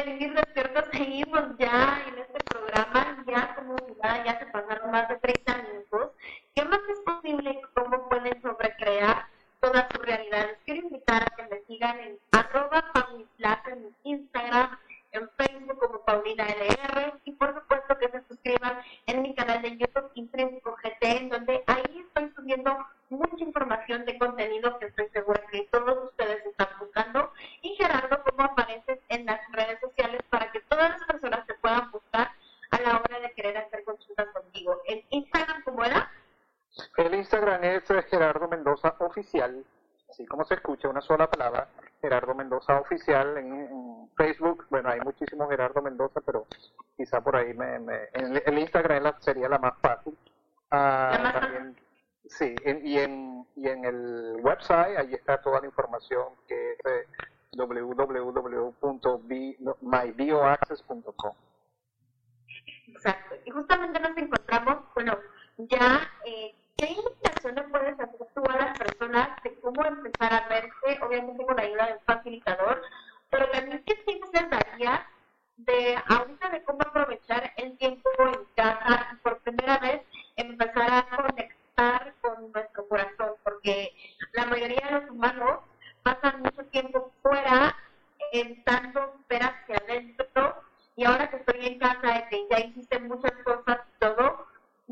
[0.04, 2.02] De, de Vivir Despiertos, seguimos ya
[54.72, 57.06] website, ahí está toda la información que es eh.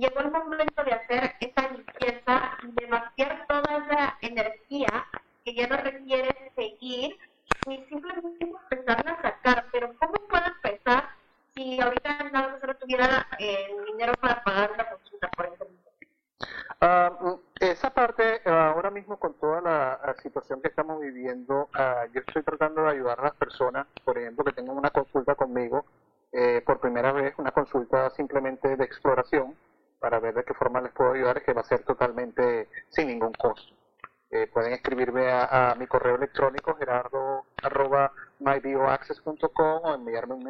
[0.00, 4.69] Llegó el momento de hacer esa limpieza de vaciar toda esa energía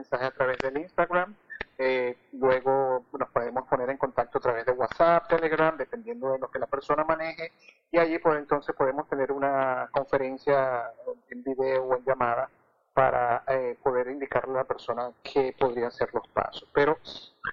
[0.01, 1.35] mensaje a través del Instagram.
[1.77, 6.51] Eh, luego nos podemos poner en contacto a través de WhatsApp, Telegram, dependiendo de lo
[6.51, 7.53] que la persona maneje.
[7.91, 10.91] Y allí pues entonces podemos tener una conferencia
[11.29, 12.49] en video o en llamada
[12.95, 16.67] para eh, poder indicarle a la persona qué podrían ser los pasos.
[16.75, 16.99] Pero,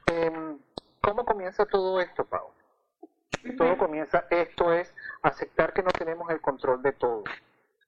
[0.08, 0.58] em,
[1.02, 2.50] ¿cómo comienza todo esto, Pau?
[3.58, 7.24] Todo comienza, esto es aceptar que no tenemos el control de todo.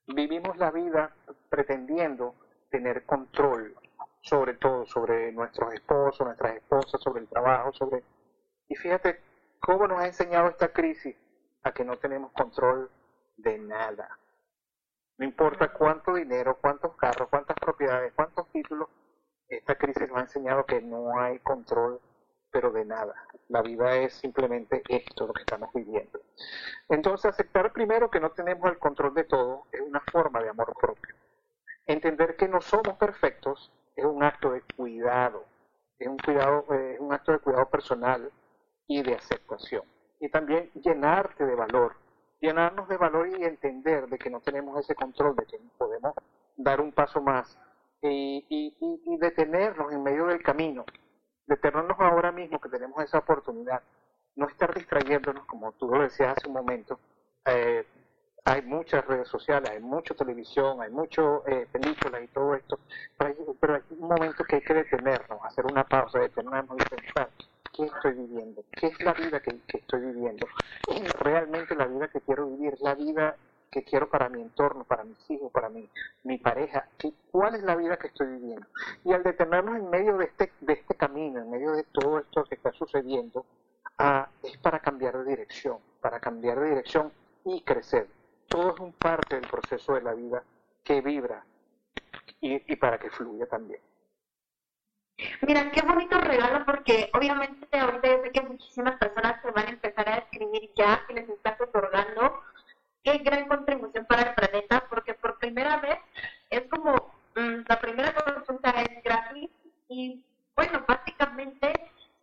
[0.07, 1.12] Vivimos la vida
[1.49, 2.34] pretendiendo
[2.70, 3.76] tener control
[4.22, 8.03] sobre todo, sobre nuestros esposos, nuestras esposas, sobre el trabajo, sobre...
[8.67, 9.22] Y fíjate
[9.59, 11.15] cómo nos ha enseñado esta crisis
[11.63, 12.89] a que no tenemos control
[13.38, 14.20] de nada.
[15.17, 18.88] No importa cuánto dinero, cuántos carros, cuántas propiedades, cuántos títulos,
[19.49, 21.99] esta crisis nos ha enseñado que no hay control,
[22.51, 23.15] pero de nada.
[23.47, 26.22] La vida es simplemente esto, lo que estamos viviendo.
[26.88, 30.74] Entonces, aceptar primero que no tenemos el control de todo es una forma de amor
[30.80, 31.15] propio.
[31.86, 35.45] Entender que no somos perfectos es un acto de cuidado,
[35.97, 38.31] es un, cuidado, eh, es un acto de cuidado personal
[38.87, 39.83] y de aceptación.
[40.19, 41.95] Y también llenarte de valor,
[42.41, 46.13] llenarnos de valor y entender de que no tenemos ese control, de que podemos
[46.57, 47.57] dar un paso más
[48.01, 50.85] y, y, y, detenernos en medio del camino,
[51.45, 53.83] detenernos ahora mismo que tenemos esa oportunidad,
[54.35, 56.99] no estar distrayéndonos, como tú lo decías hace un momento,
[57.45, 57.85] eh,
[58.45, 62.79] hay muchas redes sociales, hay mucha televisión, hay muchas eh, películas y todo esto,
[63.17, 66.95] pero hay, pero hay, un momento que hay que detenernos, hacer una pausa, detenernos y
[66.95, 67.29] pensar,
[67.75, 68.63] ¿qué estoy viviendo?
[68.71, 70.47] ¿Qué es la vida que, estoy viviendo?
[70.87, 72.73] ¿Es realmente la vida que quiero vivir?
[72.73, 73.35] ¿Es la vida
[73.71, 75.89] que quiero para mi entorno, para mis hijos, para mi,
[76.23, 76.87] mi pareja?
[76.97, 78.65] ¿Qué, ¿Cuál es la vida que estoy viviendo?
[79.03, 82.43] Y al detenernos en medio de este, de este camino, en medio de todo esto
[82.45, 83.45] que está sucediendo,
[83.97, 87.11] ah, es para cambiar de dirección, para cambiar de dirección
[87.45, 88.07] y crecer
[88.49, 90.43] todo es un parte del proceso de la vida
[90.83, 91.43] que vibra
[92.41, 93.79] y, y para que fluya también.
[95.41, 99.71] Mira, qué bonito regalo porque obviamente ahorita yo sé que muchísimas personas se van a
[99.71, 102.41] empezar a escribir ya y les estás otorgando.
[103.03, 105.99] Qué gran contribución para el planeta porque por primera vez
[106.49, 106.93] es como
[107.35, 109.49] mmm, la primera consulta es gratis
[109.89, 110.21] y
[110.55, 111.73] bueno, básicamente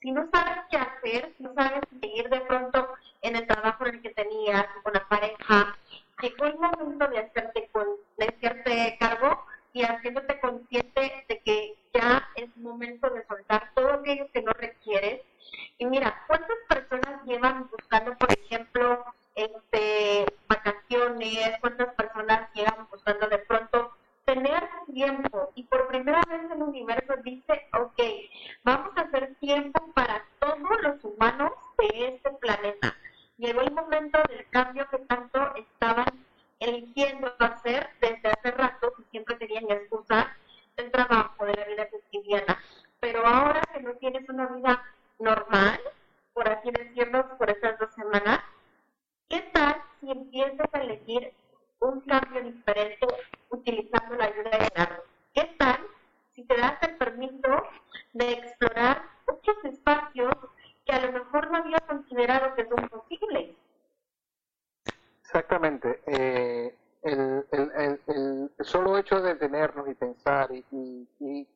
[0.00, 3.96] si no sabes qué hacer, si no sabes seguir de pronto en el trabajo en
[3.96, 5.76] el que tenías, con la pareja,
[6.20, 7.86] llegó el momento de hacerte, con,
[8.16, 14.42] de cargo y haciéndote consciente de que ya es momento de soltar todo aquello que
[14.42, 15.22] no requieres.
[15.78, 19.04] Y mira, ¿cuántas personas llevan buscando, por ejemplo,
[19.34, 21.58] este, vacaciones?
[21.60, 23.92] ¿Cuántas personas llevan buscando de pronto
[24.24, 24.62] tener
[24.92, 25.52] tiempo?
[25.54, 28.00] Y por primera vez el universo dice, ok,
[28.64, 32.96] vamos a hacer tiempo para todos los humanos de este planeta
[33.38, 36.26] llegó el momento del cambio que tanto estaban
[36.58, 40.34] eligiendo hacer desde hace rato, que siempre tenían excusa
[40.76, 42.58] del trabajo, de la vida cotidiana.
[43.00, 44.82] Pero ahora que no tienes una vida
[45.18, 45.80] normal,
[46.32, 48.40] por así decirlo, por esas dos semanas,
[49.28, 51.32] ¿qué tal si empiezas a elegir
[51.80, 53.06] un cambio diferente
[53.50, 55.04] utilizando la ayuda de Leonardo?
[55.34, 55.86] ¿Qué tal
[56.34, 57.62] si te das el permiso
[58.14, 60.32] de explorar muchos espacios
[60.86, 63.56] que a lo mejor no había considerado que son posibles.
[65.20, 66.00] Exactamente.
[66.06, 70.64] Eh, el, el, el, solo hecho de detenernos y pensar y,
[71.20, 71.48] y,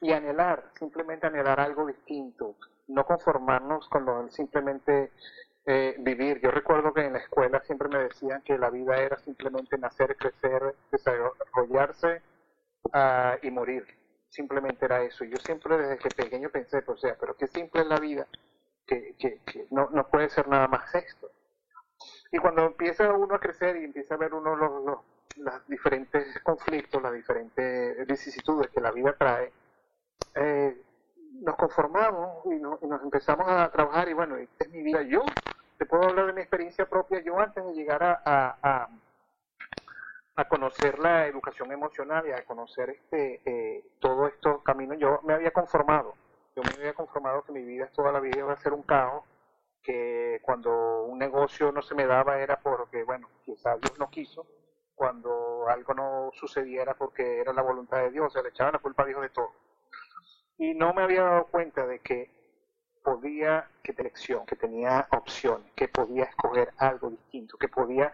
[0.00, 2.56] y, anhelar, simplemente anhelar algo distinto,
[2.88, 5.12] no conformarnos con lo simplemente
[5.66, 6.40] eh, vivir.
[6.40, 10.16] Yo recuerdo que en la escuela siempre me decían que la vida era simplemente nacer,
[10.16, 12.22] crecer, desarrollarse
[12.84, 13.86] uh, y morir.
[14.30, 15.24] Simplemente era eso.
[15.24, 18.26] Yo siempre desde que pequeño pensé, o sea, pero qué simple es la vida
[18.88, 21.30] que, no, puede ser nada más esto.
[22.32, 24.98] Y cuando empieza uno a crecer y empieza a ver uno los, los,
[25.36, 29.52] los diferentes conflictos, las diferentes vicisitudes que la vida trae,
[30.34, 30.82] eh,
[31.40, 35.02] nos conformamos y, no, y, nos empezamos a trabajar y bueno, esta es mi vida.
[35.02, 35.24] Yo
[35.78, 37.20] te puedo hablar de mi experiencia propia.
[37.20, 38.88] Yo antes de llegar a, a, a,
[40.36, 45.34] a conocer la educación emocional y a conocer este eh, todos estos caminos, yo me
[45.34, 46.14] había conformado
[46.58, 49.24] yo me había conformado que mi vida toda la vida iba a ser un caos,
[49.80, 54.44] que cuando un negocio no se me daba era porque, bueno, quizás Dios no quiso,
[54.96, 59.04] cuando algo no sucediera porque era la voluntad de Dios, se le echaban la culpa
[59.04, 59.52] a Dios de todo.
[60.56, 62.28] Y no me había dado cuenta de que
[63.04, 68.12] podía, que tenía elección, que tenía opciones, que podía escoger algo distinto, que podía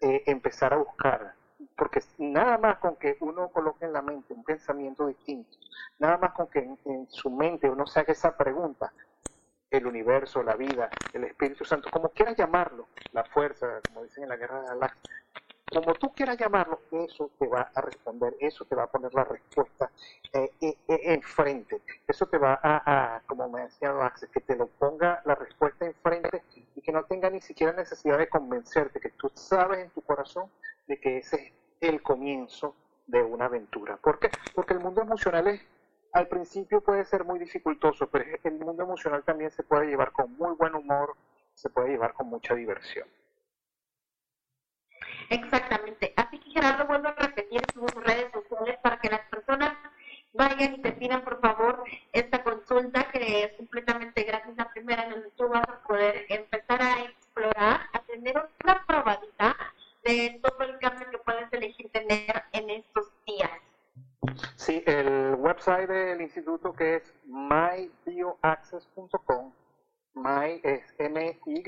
[0.00, 1.36] eh, empezar a buscar
[1.76, 5.56] porque nada más con que uno coloque en la mente un pensamiento distinto,
[5.98, 8.92] nada más con que en, su mente uno se haga esa pregunta,
[9.70, 14.28] el universo, la vida, el Espíritu Santo, como quieras llamarlo, la fuerza, como dicen en
[14.28, 15.14] la guerra de la galaxia,
[15.72, 19.24] como tú quieras llamarlo, eso te va a responder, eso te va a poner la
[19.24, 19.90] respuesta
[20.32, 24.54] eh, eh, eh, enfrente, eso te va a, a, como me decía Max, que te
[24.54, 26.44] lo ponga la respuesta enfrente
[26.76, 30.48] y que no tenga ni siquiera necesidad de convencerte, que tú sabes en tu corazón
[30.86, 32.74] de que ese es el comienzo
[33.06, 33.96] de una aventura.
[33.96, 34.30] ¿Por qué?
[34.54, 35.60] Porque el mundo emocional es,
[36.12, 40.36] al principio puede ser muy dificultoso, pero el mundo emocional también se puede llevar con
[40.36, 41.16] muy buen humor,
[41.54, 43.08] se puede llevar con mucha diversión.
[45.30, 46.12] Exactamente.
[46.16, 49.72] Así que Gerardo, vuelvo a repetir sus redes sociales para que las personas
[50.32, 55.10] vayan y te pidan por favor esta consulta que es completamente gratis, la primera en
[55.10, 59.56] donde tú vas a poder empezar a explorar, a tener una probadita
[60.04, 63.50] de todo el cambio que puedes elegir tener en estos días.
[64.56, 69.52] Sí, el website del instituto que es mybioaccess.com,
[70.14, 71.62] my es M-Y,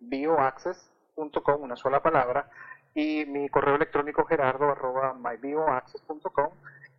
[0.00, 2.50] bioaccess.com, una sola palabra,
[2.94, 6.50] y mi correo electrónico gerardo arroba mybioaccess.com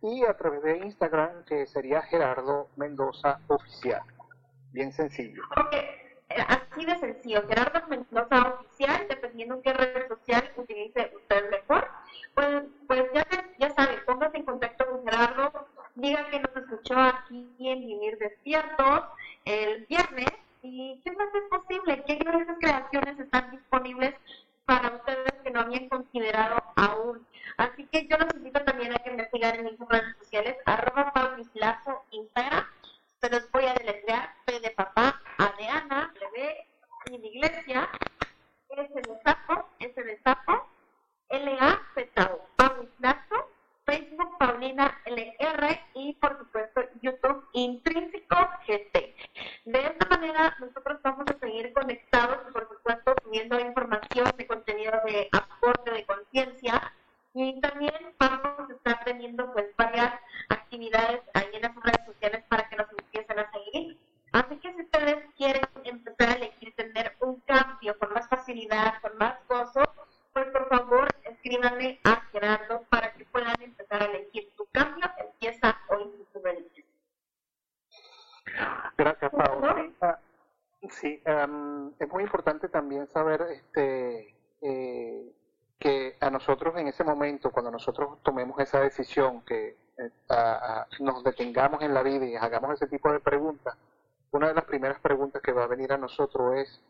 [0.02, 4.02] y a través de Instagram que sería Gerardo Mendoza Oficial.
[4.72, 5.42] Bien sencillo.
[5.72, 5.99] Eh,
[6.46, 11.88] así de sencillo, Gerardo Mendoza Oficial, dependiendo en qué red social utilice usted mejor,
[12.34, 13.26] pues, pues ya,
[13.58, 19.04] ya sabe, póngase en contacto con Gerardo, diga que nos escuchó aquí en Vivir Despiertos
[19.44, 20.30] el viernes
[20.62, 24.14] y qué más es posible, qué grandes creaciones están disponibles
[24.66, 27.26] para ustedes que no habían considerado aún.
[27.56, 32.04] Así que yo los invito también a que me en mis redes sociales, arroba Lazo,
[32.12, 32.64] Instagram.
[33.20, 36.10] Se los voy a deletrear, P de papá, A de Ana,
[37.10, 37.86] I de iglesia,
[38.70, 40.66] S de sapo, S de sapo,
[41.28, 43.50] L A Z O, Lazo,
[43.84, 49.14] Facebook Paulina LR y por supuesto YouTube Intrínseco GT.
[49.66, 54.92] De esta manera nosotros vamos a seguir conectados y por supuesto subiendo información de contenido
[55.04, 55.49] de aporte
[89.46, 90.10] que eh,
[91.00, 93.76] nos detengamos en la vida y hagamos ese tipo de preguntas,
[94.30, 96.80] una de las primeras preguntas que va a venir a nosotros es,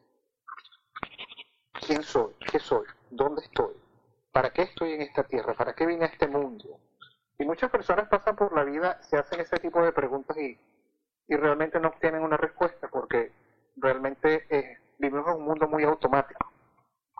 [1.87, 2.35] ¿quién soy?
[2.51, 2.87] ¿Qué soy?
[3.11, 3.75] ¿Dónde estoy?
[4.33, 5.55] ¿Para qué estoy en esta tierra?
[5.55, 6.79] ¿Para qué vine a este mundo?
[7.39, 10.59] Y muchas personas pasan por la vida, se hacen ese tipo de preguntas y,
[11.27, 13.33] y realmente no obtienen una respuesta porque
[13.77, 16.53] realmente eh, vivimos en un mundo muy automático,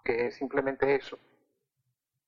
[0.05, 1.19] que es simplemente eso.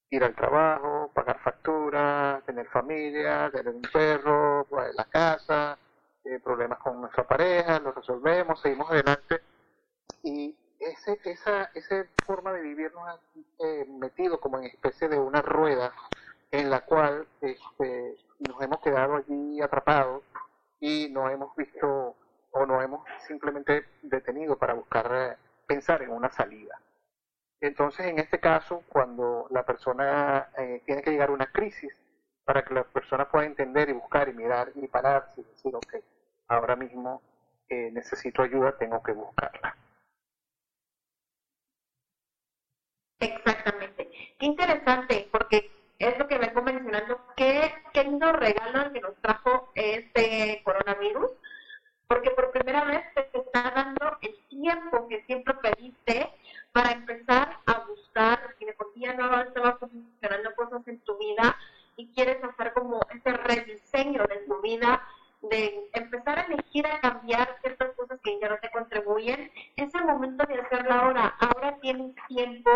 [0.09, 5.79] Ir al trabajo, pagar facturas, tener familia, tener un perro, pues, la casa,
[6.25, 9.41] eh, problemas con nuestra pareja, los resolvemos, seguimos adelante.
[10.25, 13.21] Y ese, esa, esa forma de vivir nos ha
[13.61, 15.93] eh, metido como en especie de una rueda
[16.51, 20.25] en la cual este, nos hemos quedado allí atrapados
[20.81, 22.17] y no hemos visto
[22.51, 26.81] o no hemos simplemente detenido para buscar eh, pensar en una salida.
[27.63, 31.97] Entonces, en este caso, cuando la persona eh, tiene que llegar a una crisis,
[32.45, 35.95] para que la persona pueda entender y buscar y mirar y pararse y decir, ok,
[36.49, 37.23] ahora mismo
[37.69, 39.77] eh, necesito ayuda, tengo que buscarla.
[43.21, 44.11] Exactamente.
[44.41, 49.71] Qué interesante, porque es lo que vengo mencionando, qué, qué lindo regalo que nos trajo
[49.77, 51.31] este coronavirus,
[52.09, 56.29] porque por primera vez te está dando el tiempo que siempre pediste
[56.73, 61.17] para empezar a buscar, si de por sí ya no estaba funcionando cosas en tu
[61.19, 61.57] vida
[61.97, 65.03] y quieres hacer como ese rediseño de tu vida,
[65.43, 70.05] de empezar a elegir a cambiar ciertas cosas que ya no te contribuyen, es el
[70.05, 71.35] momento de hacerlo ahora.
[71.41, 72.71] Ahora tienes tiempo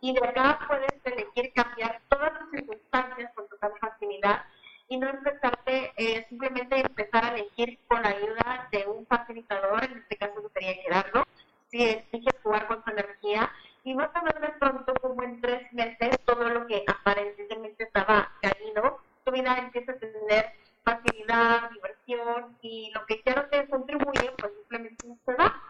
[0.00, 4.44] y de acá puedes elegir cambiar todas tus circunstancias con total facilidad
[4.88, 9.98] y no empezarte, eh, simplemente empezar a elegir con la ayuda de un facilitador, en
[9.98, 11.24] este caso sería Gerardo,
[11.70, 13.50] si eliges jugar con tu energía
[13.84, 18.30] y vas a ver de pronto como en tres meses todo lo que aparentemente estaba
[18.42, 20.52] caído, tu vida empieza a tener
[20.84, 25.62] facilidad, diversión y lo que no te contribuye, pues simplemente se va.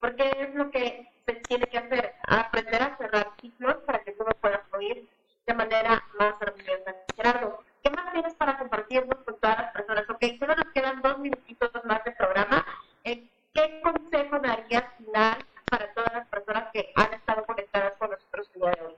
[0.00, 4.30] Porque es lo que se tiene que hacer, aprender a cerrar ciclos para que todo
[4.40, 5.08] pueda fluir
[5.46, 6.94] de manera más armoniosa.
[7.16, 10.08] Gerardo, ¿qué más tienes para compartirnos con todas las personas?
[10.08, 12.64] Ok, solo nos quedan dos minutitos más de programa.
[13.04, 13.28] Eh,
[13.58, 18.60] ¿Qué consejo darías final para todas las personas que han estado conectadas con nosotros el
[18.60, 18.96] día de hoy?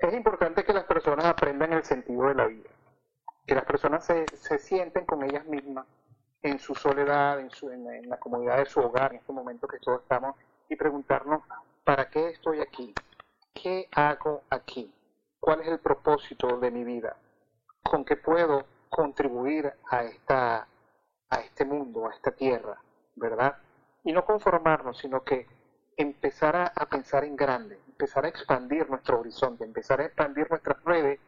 [0.00, 2.70] Es importante que las personas aprendan el sentido de la vida,
[3.46, 5.86] que las personas se, se sienten con ellas mismas
[6.42, 9.68] en su soledad, en, su, en, en la comodidad de su hogar, en este momento
[9.68, 10.34] que todos estamos,
[10.68, 11.44] y preguntarnos,
[11.84, 12.92] ¿para qué estoy aquí?
[13.54, 14.92] ¿Qué hago aquí?
[15.38, 17.14] ¿Cuál es el propósito de mi vida?
[17.84, 20.66] ¿Con qué puedo contribuir a, esta,
[21.30, 22.81] a este mundo, a esta tierra?
[23.16, 23.56] ¿Verdad?
[24.04, 25.46] Y no conformarnos, sino que
[25.96, 31.20] empezar a, pensar en grande, empezar a expandir nuestro horizonte, empezar a expandir nuestras redes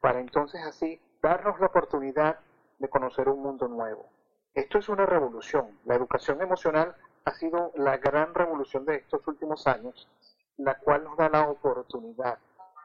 [0.00, 2.38] para entonces así darnos la oportunidad
[2.78, 4.06] de conocer un mundo nuevo.
[4.54, 5.78] Esto es una revolución.
[5.84, 10.08] La educación emocional ha sido la gran revolución de estos últimos años,
[10.56, 12.38] la cual nos da la oportunidad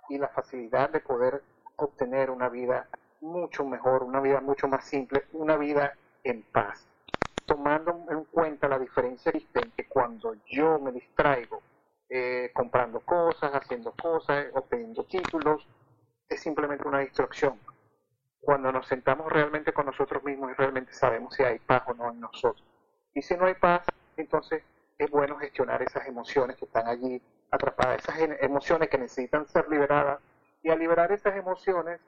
[0.09, 1.41] y la facilidad de poder
[1.77, 2.87] obtener una vida
[3.21, 5.93] mucho mejor, una vida mucho más simple, una vida
[6.23, 6.87] en paz.
[7.53, 11.61] Tomando en cuenta la diferencia existente cuando yo me distraigo
[12.09, 15.63] eh, comprando cosas, haciendo cosas, obteniendo títulos,
[16.27, 17.59] es simplemente una distracción.
[18.41, 22.09] Cuando nos sentamos realmente con nosotros mismos y realmente sabemos si hay paz o no
[22.09, 22.65] en nosotros.
[23.13, 23.85] Y si no hay paz,
[24.17, 24.63] entonces
[24.97, 30.19] es bueno gestionar esas emociones que están allí atrapadas, esas emociones que necesitan ser liberadas.
[30.63, 32.01] Y al liberar esas emociones,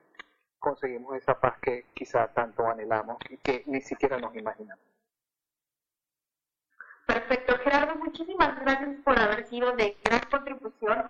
[0.58, 4.95] conseguimos esa paz que quizá tanto anhelamos y que ni siquiera nos imaginamos.
[7.06, 11.10] Perfecto, Gerardo, muchísimas gracias por haber sido de gran contribución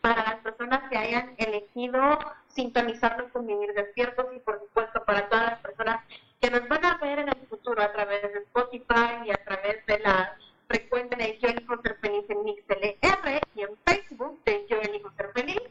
[0.00, 2.18] para las personas que hayan elegido
[2.48, 6.04] sintonizarnos con Vivir Despiertos y por supuesto para todas las personas
[6.40, 9.84] que nos van a ver en el futuro a través de Spotify y a través
[9.86, 10.36] de la
[10.66, 15.32] frecuencia de Yo Elijo Ser Feliz en MixLR y en Facebook de Yo Elijo Ser
[15.32, 15.62] Feliz.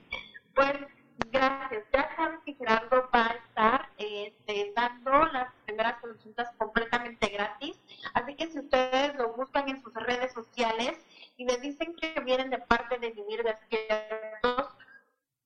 [0.53, 0.73] Pues
[1.31, 1.83] gracias.
[1.91, 7.77] Ya sabes que Gerardo va a estar este, dando las primeras consultas completamente gratis.
[8.13, 10.97] Así que si ustedes lo buscan en sus redes sociales
[11.37, 14.69] y les dicen que vienen de parte de Vivir Despiertos,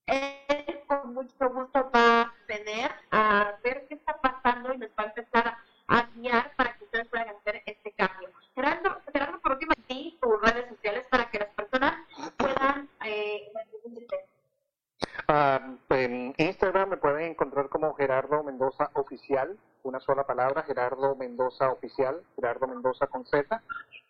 [0.06, 5.04] él con mucho gusto va a acceder a ver qué está pasando y les va
[5.04, 5.58] a empezar
[5.90, 8.30] a guiar para que ustedes puedan hacer este cambio.
[8.56, 11.96] Gerardo, Gerardo por último, ti tus redes sociales para que las personas
[12.38, 13.52] puedan eh,
[15.30, 19.58] Ah, en Instagram me pueden encontrar como Gerardo Mendoza Oficial,
[19.88, 23.62] una sola palabra, Gerardo Mendoza Oficial, Gerardo Mendoza con Z.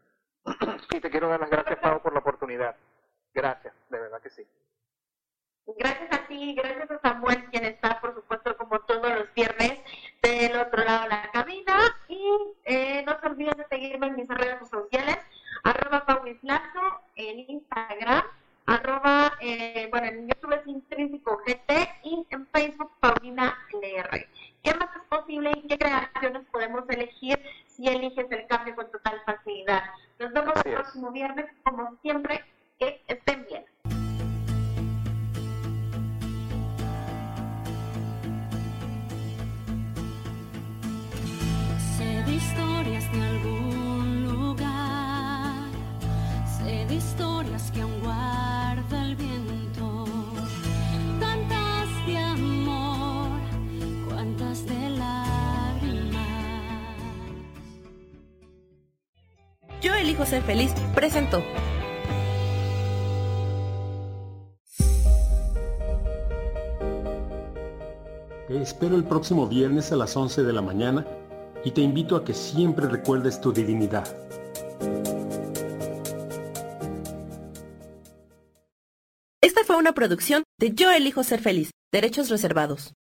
[0.91, 2.77] y te quiero dar las gracias, Pau, por la oportunidad.
[3.33, 4.47] Gracias, de verdad que sí.
[5.75, 9.79] Gracias a ti, gracias a Samuel, quien está, por supuesto, como todos los viernes,
[10.21, 11.77] del otro lado de la cabina.
[12.07, 12.21] Y
[12.63, 15.17] eh, no se olviden de seguirme en mis redes sociales,
[15.65, 18.23] arroba paulislazo, en Instagram,
[18.65, 21.71] arroba, eh, bueno, en YouTube es intrínseco GT
[22.03, 24.25] y en Facebook Paulina LR.
[24.63, 29.21] ¿Qué más es posible y qué creaciones podemos elegir si eliges el cambio con total
[29.25, 29.83] facilidad?
[30.17, 32.43] Nos vemos el próximo viernes, como siempre,
[32.79, 33.65] que estén bien.
[43.07, 45.69] Historias de algún lugar,
[46.57, 50.05] sé de historias que aún guarda el viento,
[51.19, 53.29] tantas de amor,
[54.07, 56.27] cuantas de lágrimas.
[59.81, 61.41] Yo elijo ser feliz, presentó.
[68.47, 71.05] Te espero el próximo viernes a las 11 de la mañana
[71.67, 74.07] y te invito a que siempre recuerdes tu divinidad.
[79.41, 82.93] Esta fue una producción de Yo elijo ser feliz, derechos reservados.